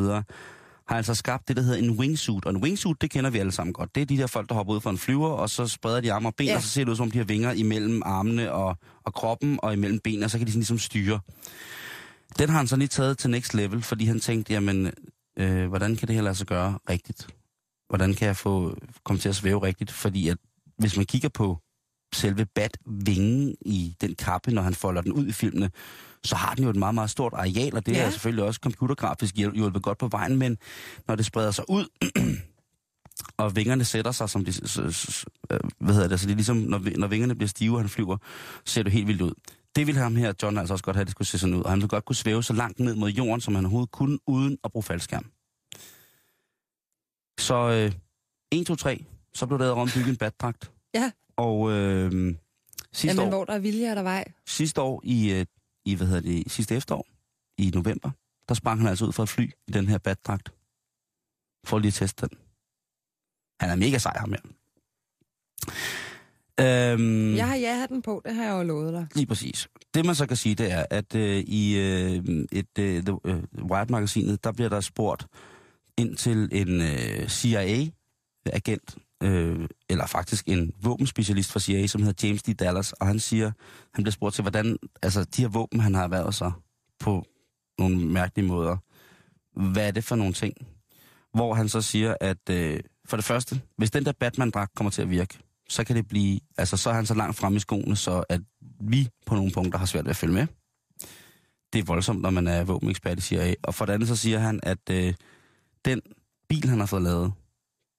[0.91, 2.45] har altså skabt det, der hedder en wingsuit.
[2.45, 3.95] Og en wingsuit, det kender vi alle sammen godt.
[3.95, 6.13] Det er de der folk, der hopper ud fra en flyver, og så spreder de
[6.13, 6.57] arme og ben, Ja.
[6.57, 9.59] og så ser det ud som om de har vinger imellem armene og, og kroppen,
[9.63, 11.21] og imellem benene, og så kan de sådan ligesom styre.
[12.39, 14.91] Den har han så lige taget til next level, fordi han tænkte, jamen,
[15.39, 17.27] øh, hvordan kan det her lade sig gøre rigtigt?
[17.89, 19.91] Hvordan kan jeg få komme til at svæve rigtigt?
[19.91, 20.37] Fordi at
[20.79, 21.59] hvis man kigger på
[22.15, 25.71] selve bat-vingen i den kappe, når han folder den ud i filmene,
[26.25, 28.03] så har den jo et meget, meget stort areal, og det ja.
[28.03, 30.59] Er selvfølgelig også computergrafisk hjulpet godt på vejen, men
[31.09, 31.87] når det spreder sig ud,
[33.39, 36.99] og vingerne sætter sig, som de, øh, hvad hedder det, så det er ligesom, når,
[36.99, 38.17] når vingerne bliver stive, og han flyver,
[38.65, 39.33] ser det helt vildt ud.
[39.77, 41.63] Det ville ham her, John, altså også godt have, at det skulle se sådan ud,
[41.63, 44.19] og han ville godt kunne svæve så langt ned mod jorden, som han overhovedet kunne,
[44.27, 45.25] uden at bruge faldskærm.
[47.39, 47.93] Så øh,
[48.61, 49.05] 1, 2, 3,
[49.35, 50.71] så blev der ombygget en batdragt.
[50.95, 51.11] Ja.
[51.37, 52.35] Og øh,
[52.93, 54.25] sidste, Jamen, år, hvor der er vilje, er der vej.
[54.47, 55.47] sidste år i, øh,
[55.91, 57.07] i, hvad hedder det, sidste efterår,
[57.59, 58.11] i november,
[58.49, 60.53] der sprang han altså ud fra et fly i den her batdragt.
[61.67, 62.39] For lige at teste den.
[63.61, 64.41] Han er mega sej, ham her.
[66.61, 69.07] Øhm, Jeg har ja-hatten på, det har jeg jo lovet dig.
[69.15, 69.69] Lige præcis.
[69.95, 74.45] Det man så kan sige, det er, at øh, i øh, et øh, øh, Wired-magasinet,
[74.45, 75.27] der bliver der spurgt
[75.99, 82.43] ind til en øh, CIA-agent, øh, eller faktisk en våbenspecialist fra CIA, som hedder James
[82.43, 82.55] D.
[82.55, 83.53] Dallas, og han siger,
[83.95, 86.53] han bliver spurgt til, hvordan, altså de her våben, han har erhvervet sig
[87.01, 87.25] på
[87.79, 88.77] nogle mærkelige måder,
[89.57, 90.55] hvad er det for nogle ting?
[91.35, 95.03] Hvor han så siger, at øh, for det første, hvis den der Batman-dragt kommer til
[95.03, 97.97] at virke, så kan det blive, altså så er han så langt frem i skoene,
[97.97, 98.41] så at
[98.81, 100.47] vi på nogle punkter har svært ved at følge med.
[101.73, 103.55] Det er voldsomt, når man er våbenekspert i CIA.
[103.63, 105.15] Og for det andet så siger han, at øh,
[105.85, 106.01] den
[106.49, 107.33] bil, han har fået lavet,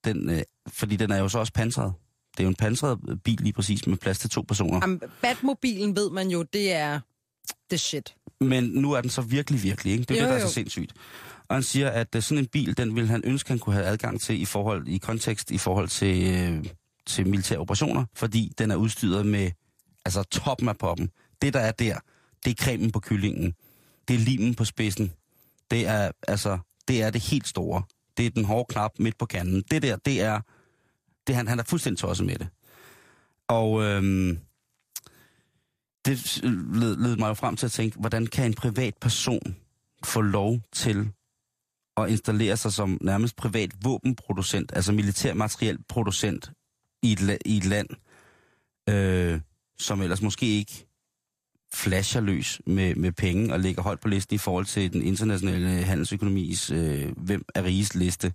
[0.05, 0.41] den, øh,
[0.73, 1.93] fordi den er jo så også pansret.
[2.31, 4.79] Det er jo en pansret bil lige præcis med plads til to personer.
[4.83, 6.99] Jamen, Batmobilen ved man jo, det er
[7.71, 8.15] det shit.
[8.39, 10.03] Men nu er den så virkelig, virkelig, ikke?
[10.03, 10.93] Det er jo, det, der er så sindssygt.
[11.47, 13.85] Og han siger, at øh, sådan en bil, den vil han ønske, han kunne have
[13.85, 16.65] adgang til i forhold i kontekst i forhold til, øh,
[17.05, 19.51] til militære operationer, fordi den er udstyret med
[20.05, 21.09] altså toppen af poppen.
[21.41, 21.97] Det, der er der,
[22.45, 23.53] det er cremen på kyllingen.
[24.07, 25.11] Det er limen på spidsen.
[25.71, 26.57] Det er, altså,
[26.87, 27.83] det er det helt store.
[28.17, 29.63] Det er den hårde knap midt på kanden.
[29.71, 30.39] Det der, det er...
[31.27, 32.47] Det, han, han er fuldstændig tosset med det.
[33.47, 34.39] Og øhm,
[36.05, 36.39] det
[36.73, 39.55] led, led mig jo frem til at tænke, hvordan kan en privat person
[40.03, 41.09] få lov til
[41.97, 46.51] at installere sig som nærmest privat våbenproducent, altså militærmateriel producent
[47.03, 47.87] i et, la- i et land,
[48.89, 49.41] øh,
[49.79, 50.87] som ellers måske ikke
[51.73, 55.69] flasher løs med, med penge og ligger højt på listen i forhold til den internationale
[55.69, 58.33] handelsøkonomis øh, hvem er rigest liste.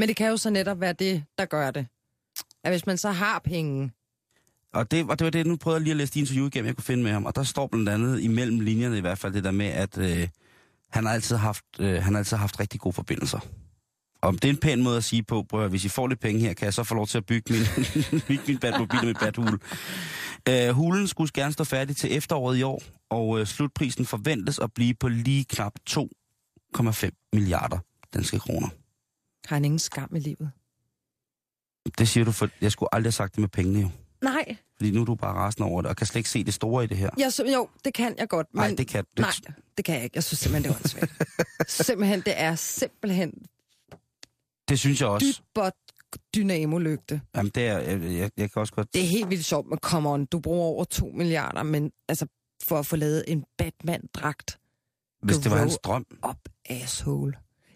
[0.00, 1.86] Men det kan jo så netop være det, der gør det.
[2.64, 3.90] At hvis man så har penge,
[4.72, 6.66] Og det, og det var det, nu prøvede jeg lige at læse de interview igennem,
[6.66, 9.32] jeg kunne finde med ham, og der står blandt andet imellem linjerne i hvert fald
[9.32, 10.28] det der med, at øh,
[10.90, 13.38] han, har altid haft, øh, han har altid haft rigtig gode forbindelser.
[14.22, 16.20] Og det er en pæn måde at sige på, prøv at, hvis I får lidt
[16.20, 17.62] penge her, kan jeg så få lov til at bygge min,
[18.28, 19.60] bygge min batmobil og mit bathul.
[20.48, 24.72] Øh, hulen skulle gerne stå færdig til efteråret i år, og øh, slutprisen forventes at
[24.74, 27.78] blive på lige knap 2,5 milliarder
[28.14, 28.68] danske kroner
[29.46, 30.50] har han ingen skam i livet.
[31.98, 33.90] Det siger du, for jeg skulle aldrig have sagt det med pengene jo.
[34.22, 36.54] Nej, Fordi nu er du bare rasende over det, og kan slet ikke se det
[36.54, 37.10] store i det her.
[37.18, 38.46] jeg, jo, det kan jeg godt.
[38.54, 40.16] Men, Nej, det kan det, Nej, det kan jeg ikke.
[40.16, 41.10] Jeg synes simpelthen, det var svært.
[41.86, 43.32] simpelthen, det er simpelthen
[44.68, 45.42] det synes jeg også.
[45.54, 45.72] dybot
[46.34, 47.20] dynamolygte.
[47.36, 48.94] Jamen, det er, jeg, jeg, jeg kan også godt...
[48.94, 52.26] Det er helt vildt sjovt, men come on, du bruger over 2 milliarder, men altså
[52.62, 54.58] for at få lavet en Batman-dragt.
[55.22, 56.06] Hvis det var hans drøm.
[56.28, 57.32] Up asshole.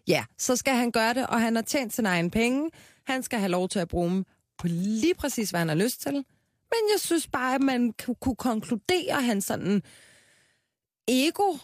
[0.09, 2.71] Ja, så skal han gøre det, og han har tjent sin egen penge.
[3.07, 4.25] Han skal have lov til at bruge dem
[4.59, 6.13] på lige præcis, hvad han har lyst til.
[6.13, 9.83] Men jeg synes bare, at man kunne konkludere hans sådan
[11.09, 11.57] ego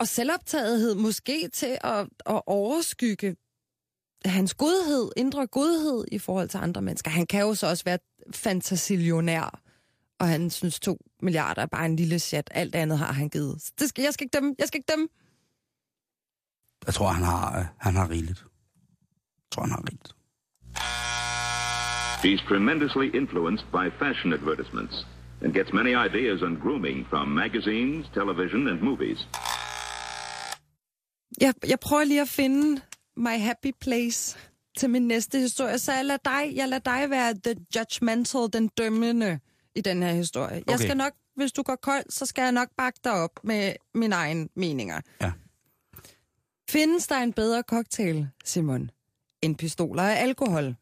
[0.00, 3.36] og selvoptagethed måske til at, at overskygge
[4.24, 7.10] hans godhed, indre godhed i forhold til andre mennesker.
[7.10, 7.98] Han kan jo så også være
[8.34, 9.60] fantasillionær,
[10.18, 12.50] og han synes to milliarder er bare en lille chat.
[12.50, 13.62] Alt andet har han givet.
[13.62, 14.54] Så Det skal, jeg skal ikke dem.
[14.58, 15.08] Jeg skal ikke dem.
[16.86, 18.40] Jeg tror, han har, øh, han har rigeligt.
[18.40, 20.14] Jeg tror, han har rigeligt.
[22.24, 25.06] He's tremendously influenced by fashion advertisements
[25.42, 29.28] and gets many ideas on grooming from magazines, television, and movies.
[31.40, 32.80] Jeg, jeg prøver lige at finde
[33.16, 34.38] my happy place
[34.78, 38.68] til min næste historie, så jeg lader dig, jeg lader dig være the judgmental, den
[38.68, 39.38] dømmende
[39.74, 40.56] i den her historie.
[40.56, 40.70] Okay.
[40.70, 43.72] Jeg skal nok, hvis du går kold, så skal jeg nok bakke dig op med
[43.94, 45.00] mine egne meninger.
[45.20, 45.32] Ja.
[46.72, 48.90] Findes der en bedre cocktail, Simon,
[49.42, 50.76] end pistoler af alkohol?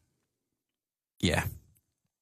[1.23, 1.43] Ja,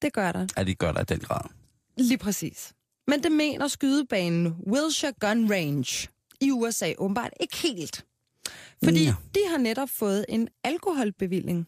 [0.03, 0.47] Det gør der.
[0.57, 1.51] ja, det gør der i den grad.
[1.97, 2.73] Lige præcis.
[3.07, 6.09] Men det mener skydebanen Wilshire Gun Range
[6.41, 8.07] i USA åbenbart ikke helt.
[8.85, 9.15] Fordi Ja.
[9.35, 11.67] de har netop fået en alkoholbevilling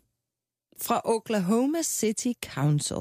[0.81, 2.97] fra Oklahoma City Council.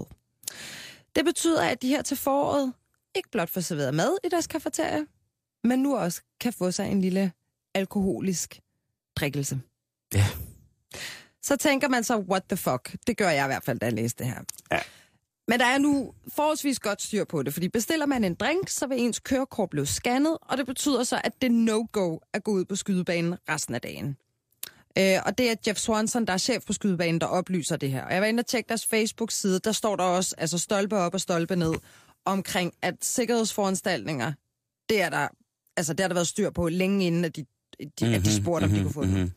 [1.16, 2.74] Det betyder, at de her til foråret
[3.16, 5.06] ikke blot får serveret mad i deres kafeteria,
[5.64, 7.32] men nu også kan få sig en lille
[7.74, 8.60] alkoholisk
[9.20, 9.60] drikkelse.
[10.14, 10.26] Ja.
[11.44, 12.96] Så tænker man så, what the fuck?
[13.08, 14.42] Det gør jeg i hvert fald, da jeg læste det her.
[14.72, 14.80] Ja.
[15.48, 18.88] Men der er nu forholdsvis godt styr på det, fordi bestiller man en drink, så
[18.88, 22.66] vil ens kørekort blive scannet, og det betyder så, at det no-go at gå ud
[22.66, 24.18] på skydebanen resten af dagen.
[24.98, 28.04] Øh, og det er Jeff Swanson, der er chef på skydebanen, der oplyser det her.
[28.04, 31.14] Og jeg var inde og tjekke deres Facebook-side, der står der også altså stolpe op
[31.14, 31.74] og stolpe ned,
[32.26, 34.34] omkring at sikkerhedsforanstaltninger,
[34.90, 35.28] det er der,
[35.78, 37.46] altså det har der været styr på længe inden, at de,
[37.80, 39.32] de, mm-hmm, at de spurgte, om de kunne få mm-hmm.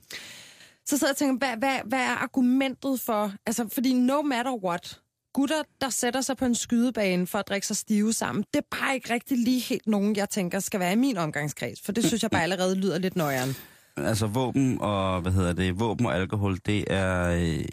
[0.87, 3.33] Så sidder jeg og tænker, hvad, hvad, hvad er argumentet for...
[3.47, 5.01] Altså, fordi no matter what,
[5.35, 8.77] gutter, der sætter sig på en skydebane for at drikke sig stive sammen, det er
[8.77, 11.81] bare ikke rigtig lige helt nogen, jeg tænker skal være i min omgangskreds.
[11.81, 13.57] For det synes jeg bare allerede lyder lidt nøjeren.
[13.97, 17.65] Altså våben og, hvad hedder det, våben og alkohol, det er, øh,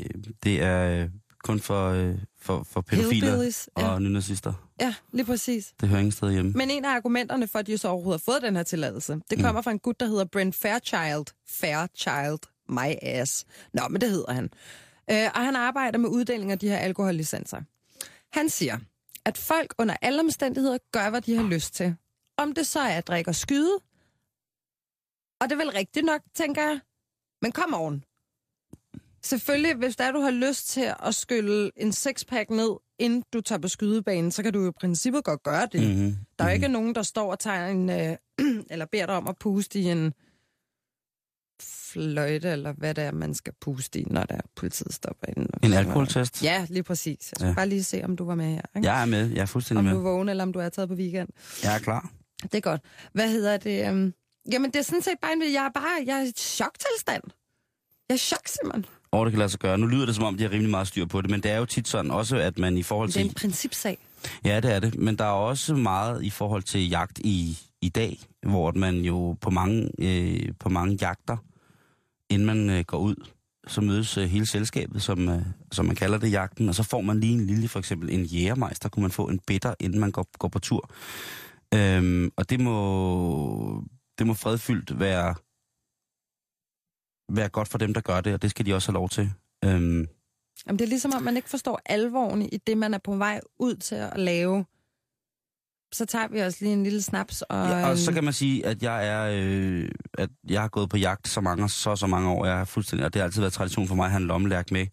[0.43, 1.07] det er
[1.47, 3.87] kun for, øh, for, for pædofiler Hillbillies, ja.
[3.87, 4.53] og nynazister.
[4.81, 5.73] Ja, lige præcis.
[5.81, 6.51] Det hører ingen sted hjemme.
[6.51, 9.39] Men en af argumenterne for, at de så overhovedet har fået den her tilladelse, det
[9.39, 9.63] kommer mm.
[9.63, 11.25] fra en gut, der hedder Brent Fairchild.
[11.49, 12.39] Fairchild,
[12.69, 13.45] my ass.
[13.73, 14.49] Nå, men det hedder han.
[15.11, 17.61] Øh, og han arbejder med uddeling af de her alkohollicenser.
[18.33, 18.77] Han siger,
[19.25, 21.95] at folk under alle omstændigheder gør, hvad de har lyst til.
[22.37, 23.73] Om det så er at drikke og skyde,
[25.41, 26.79] og det er vel rigtigt nok, tænker jeg.
[27.41, 28.03] Men kom on.
[29.27, 32.69] Selvfølgelig, hvis der du har lyst til at skylle en sixpack ned,
[32.99, 35.81] inden du tager på skydebanen, så kan du jo i princippet godt gøre det.
[35.95, 36.15] Mm-hmm.
[36.39, 38.15] Der er jo ikke nogen, der står og tager en, øh,
[38.71, 40.13] eller beder dig om at puste i en
[41.61, 45.47] fløjte, eller hvad det er, man skal puste i, når der politiet stopper inden.
[45.63, 46.43] En alkoholtest?
[46.43, 47.31] Ja, lige præcis.
[47.31, 47.53] Jeg skal Ja.
[47.53, 48.61] bare lige se, om du var med her.
[48.75, 48.87] Ikke?
[48.87, 49.29] Jeg er med.
[49.29, 49.93] Jeg er fuldstændig om med.
[49.93, 51.29] du er vågen, eller om du er taget på weekend.
[51.63, 52.11] Jeg er klar.
[52.43, 52.81] Det er godt.
[53.13, 53.89] Hvad hedder det?
[53.89, 54.13] Um...
[54.51, 55.41] Jamen, det er sådan set bare en...
[55.53, 56.03] Jeg er bare...
[56.05, 57.23] Jeg er i choktilstand.
[58.09, 58.85] Jeg er i chok, Simon.
[59.19, 59.77] Og det kan lade sig gøre.
[59.77, 61.57] Nu lyder det, som om de har rimelig meget styr på det, men det er
[61.57, 63.29] jo tit sådan også, at man i forhold Det er til...
[63.29, 63.97] en principsag.
[64.45, 64.95] Ja, det er det.
[64.95, 69.37] Men der er også meget i forhold til jagt i, i dag, hvor man jo
[69.41, 71.37] på mange, øh, på mange jagter,
[72.29, 73.15] inden man øh, går ud,
[73.67, 75.41] så mødes øh, hele selskabet, som, øh,
[75.71, 78.23] som man kalder det jagten, og så får man lige en lille, for eksempel en
[78.23, 80.89] jægermeister, kunne man få en bitter, inden man går, går på tur.
[81.73, 83.83] Øhm, og det må,
[84.19, 85.35] det må fredfyldt være,
[87.29, 89.31] være godt for dem, der gør det, og det skal de også have lov til.
[89.65, 90.07] Øhm,
[90.67, 93.39] Jamen, det er ligesom, om man ikke forstår alvoren i det, man er på vej
[93.59, 94.65] ud til at lave.
[95.93, 97.67] Så tager vi også lige en lille snaps og...
[97.67, 100.97] Ja, og så kan man sige, at jeg er, øh, at jeg har gået på
[100.97, 102.45] jagt så mange, så så mange år.
[102.45, 104.71] Jeg har fuldstændig, og det har altid været tradition for mig at have en lommelærk
[104.71, 104.87] med.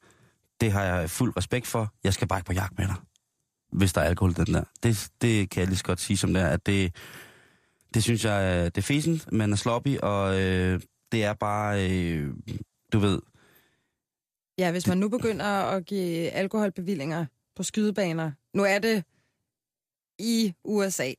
[0.60, 1.92] Det har jeg fuld respekt for.
[2.04, 2.94] Jeg skal bare ikke på jagt med dig,
[3.72, 4.64] hvis der er alkohol i den der.
[4.82, 6.94] Det, det kan jeg lige så godt sige som det er, at det,
[7.94, 10.80] det synes jeg, er- det er fæsent, man er sloppy, og øh,
[11.12, 12.34] det er bare, øh,
[12.92, 13.20] du ved,
[14.58, 17.26] Ja, hvis man nu begynder at give alkoholbevillinger
[17.56, 18.32] på skydebaner.
[18.54, 19.04] Nu er det
[20.18, 21.04] i USA.
[21.04, 21.12] Ja,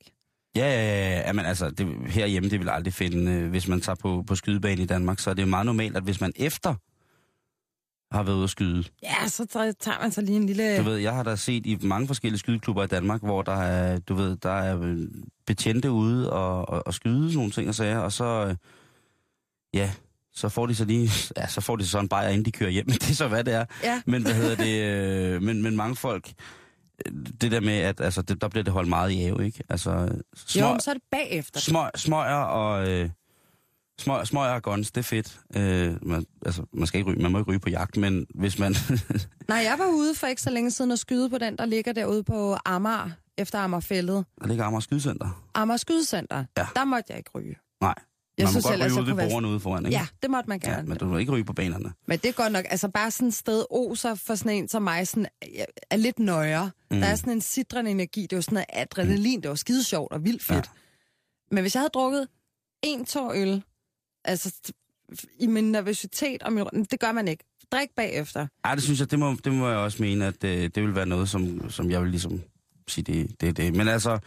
[0.56, 1.20] ja, ja.
[1.28, 4.82] Jamen, altså, det, herhjemme, det vil aldrig finde, øh, hvis man tager på, på skydebane
[4.82, 6.76] i Danmark, så er det jo meget normalt, at hvis man efter
[8.16, 10.78] har været ude at skyde, Ja, så tager- tager man så lige en lille...
[10.78, 14.00] Du ved, jeg har da set i mange forskellige skydeklubber i Danmark, hvor der er,
[14.00, 15.08] du ved, der er øh,
[15.46, 18.56] betjente ude og, og, og skyde sådan nogle ting og sager, og så, øh,
[19.76, 19.92] ja,
[20.34, 22.70] så får de så lige, ja, så får de så en bajer, inden de kører
[22.70, 23.66] hjem, men det er så, hvad det er.
[23.84, 24.02] Ja.
[24.06, 24.84] Men hvad hedder det,
[25.36, 26.34] øh, men, men mange folk,
[27.06, 27.12] øh,
[27.42, 29.64] det der med, at altså, det, der bliver det holdt meget i ave, ikke?
[29.70, 31.60] Altså, små, Jo, men så er det bagefter.
[31.60, 32.90] små, smøger og...
[32.90, 33.10] Øh,
[34.00, 35.40] Smøger, smøger og guns, det er fedt.
[35.56, 38.60] Øh, man, altså, man, skal ikke ryge, man må ikke ryge på jagt, men hvis
[38.60, 38.76] man...
[39.50, 41.94] Nej, jeg var ude for ikke så længe siden og skyde på den, der ligger
[41.94, 44.26] derude på Amager, efter Amagerfældet.
[44.42, 45.44] der ligger Amager Skydecenter.
[45.54, 46.46] Amager Skydecenter.
[46.58, 46.68] Ja.
[46.76, 47.56] Der måtte jeg ikke ryge.
[47.82, 47.96] Nej.
[48.38, 49.98] Jeg man må synes godt ryge ude ved borgerne ude foran, ikke?
[49.98, 50.70] Ja, det måtte man ja.
[50.70, 50.88] gerne.
[50.90, 51.94] men du må ikke ryge på banerne.
[52.08, 54.82] Men det er godt nok, altså bare sådan et sted oser for sådan en som
[54.82, 55.28] mig, sådan,
[55.92, 56.72] er- lidt nøjere.
[56.92, 57.00] Mm.
[57.00, 59.84] Der er sådan en sidrende energi, det er jo sådan noget adrenalin, det var skide
[59.84, 60.66] sjovt og vildt fedt.
[60.66, 60.72] Ja.
[61.52, 62.28] Men hvis jeg havde drukket
[62.84, 63.64] en tår øl,
[64.26, 64.54] altså
[65.40, 67.44] i min nervøsitet, og min, det gør man ikke.
[67.72, 68.48] Drik bagefter.
[68.64, 70.96] Ej, det synes jeg, det må, det må jeg også mene, at øh, det vil
[70.96, 72.42] være noget, som, som jeg vil ligesom
[72.88, 73.76] sige, det, det det.
[73.76, 74.20] Men altså,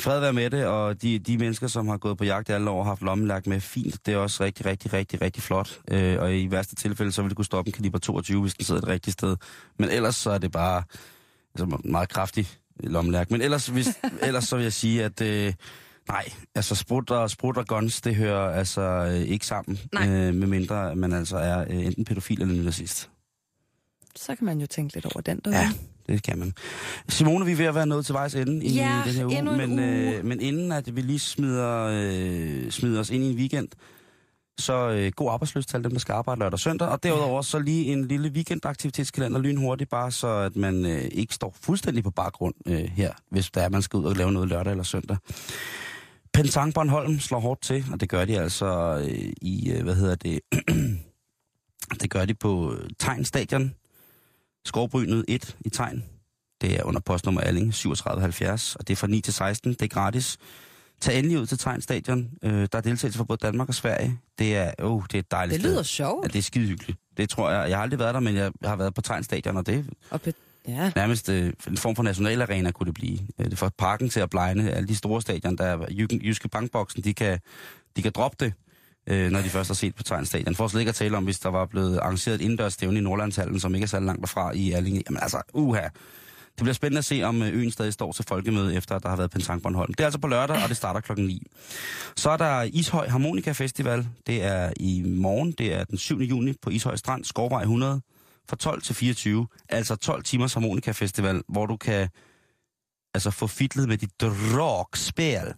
[0.00, 2.70] fred være med det, og de, de mennesker, som har gået på jagt i alle
[2.70, 4.06] år og haft lommelærk med, fint.
[4.06, 5.80] Det er også rigtig, rigtig, rigtig, rigtig flot.
[5.90, 8.64] Øh, og i værste tilfælde, så vil det kunne stoppe en kaliber 22, hvis den
[8.64, 9.36] sidder et rigtigt sted.
[9.78, 10.82] Men ellers så er det bare
[11.54, 12.48] altså, meget kraftig
[12.80, 13.30] lommelærk.
[13.30, 13.88] Men ellers, hvis,
[14.26, 15.20] ellers så vil jeg sige, at...
[15.20, 15.52] Øh,
[16.08, 16.24] Nej,
[16.54, 20.08] altså sprut og, sprut og guns, det hører altså øh, ikke sammen, Nej.
[20.08, 23.10] øh, medmindre man altså er øh, enten pædofil eller nazist.
[24.16, 25.50] Så kan man jo tænke lidt over den, der.
[25.50, 25.72] Ja,
[26.08, 26.52] det kan man.
[27.08, 29.42] Simone, vi er ved at være nået til vejs ende i Ja, den her uge,
[29.42, 30.16] men, uge.
[30.16, 33.68] Øh, men inden at vi lige smider, øh, smider os ind i en weekend,
[34.58, 37.58] så øh, god arbejdsløst til dem, der skal arbejde lørdag og søndag, og derudover så
[37.58, 42.54] lige en lille weekendaktivitetskalender lynhurtigt, bare så at man øh, ikke står fuldstændig på baggrund
[42.66, 45.16] øh, her, hvis der er, man skal ud og lave noget lørdag eller søndag.
[46.32, 50.14] Pentang Bornholm slår hårdt til, og det gør de altså øh, i, øh, hvad hedder
[50.14, 50.40] det,
[52.00, 53.74] det gør de på øh, Tegn Stadion,
[54.66, 56.04] Skovbrynet 1 i Tegn.
[56.60, 59.70] Det er under postnummer Alling 3770, og det er fra 9 til 16.
[59.72, 60.36] Det er gratis.
[61.00, 62.30] Tag endelig ud til Tegn Stadion.
[62.42, 64.18] Øh, der er deltagelse fra både Danmark og Sverige.
[64.38, 65.70] Det er, oh, det er et dejligt Det sted.
[65.72, 66.24] lyder sjovt.
[66.24, 66.98] Ja, det er skide hyggeligt.
[67.16, 67.68] Det tror jeg.
[67.70, 70.20] Jeg har aldrig været der, men jeg har været på Tegn Stadion, og det Og
[70.28, 70.92] pe- ja.
[70.96, 73.18] nærmest øh, en form for nationalarena kunne det blive.
[73.38, 74.70] Øh, det får parken til at blegne.
[74.72, 77.38] Alle de store stadion, der er Jyske, Jyske Bankboksen, de kan,
[77.96, 78.52] de kan droppe det,
[79.06, 80.54] øh, når de først har set på Tegnstadion.
[80.54, 83.02] For slet ikke at tale om, hvis der var blevet arrangeret et indendørs stævne i
[83.02, 85.02] Nordlandshallen, som ikke er særlig langt derfra i Erlinge.
[85.08, 85.88] Jamen altså, uha.
[86.56, 89.08] Det bliver spændende at se, om øh, øen stadig står til folkemøde, efter at der
[89.08, 89.94] har været Pentang Bornholm.
[89.94, 91.42] Det er altså på lørdag, og det starter klokken 9.
[92.16, 94.06] Så er der Ishøj Harmonika Festival.
[94.26, 95.52] Det er i morgen.
[95.52, 96.20] Det er den 7.
[96.20, 98.00] juni på Ishøj Strand, Skovvej 100,
[98.48, 99.46] fra 12 til 24.
[99.68, 102.08] Altså 12 timers Harmonika Festival, hvor du kan
[103.14, 105.54] altså få fitlet med dit drogspil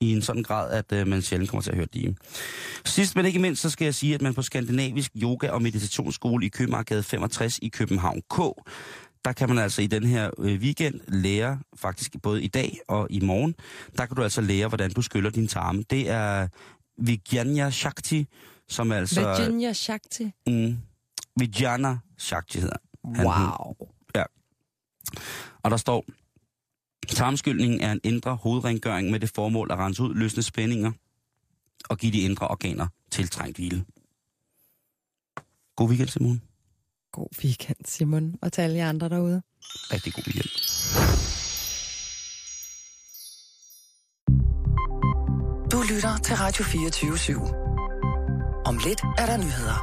[0.00, 2.16] i en sådan grad, at øh, man sjældent kommer til at høre det.
[2.84, 6.46] Sidst men ikke mindst, så skal jeg sige, at man på Skandinavisk Yoga- og Meditationsskole
[6.46, 8.38] i Købmagergade 65 i København K,
[9.24, 13.06] der kan man altså i den her øh, weekend lære, faktisk både i dag og
[13.10, 13.54] i morgen,
[13.98, 15.84] der kan du altså lære, hvordan du skyller din tarme.
[15.90, 16.48] Det er
[16.98, 18.26] Vijnana Shakti,
[18.68, 19.20] som altså...
[19.20, 20.30] Virginia Shakti.
[20.46, 20.78] Mm,
[21.36, 22.76] Vijana Shakti hedder
[23.14, 23.26] han.
[23.26, 23.88] Wow.
[24.16, 24.24] Ja.
[25.62, 26.04] Og der står,
[27.12, 30.92] tarmskyldningen er en indre hovedrengøring med det formål at rense ud løsne spændinger
[31.88, 33.84] og give de indre organer tiltrængt hvile.
[35.76, 36.42] God weekend, Simon.
[37.12, 39.42] God weekend, Simon, og til alle jer andre derude.
[39.64, 40.50] Rigtig god weekend.
[45.72, 48.64] Du lytter til Radio 24 /7.
[48.66, 49.78] Om lidt er der nyheder.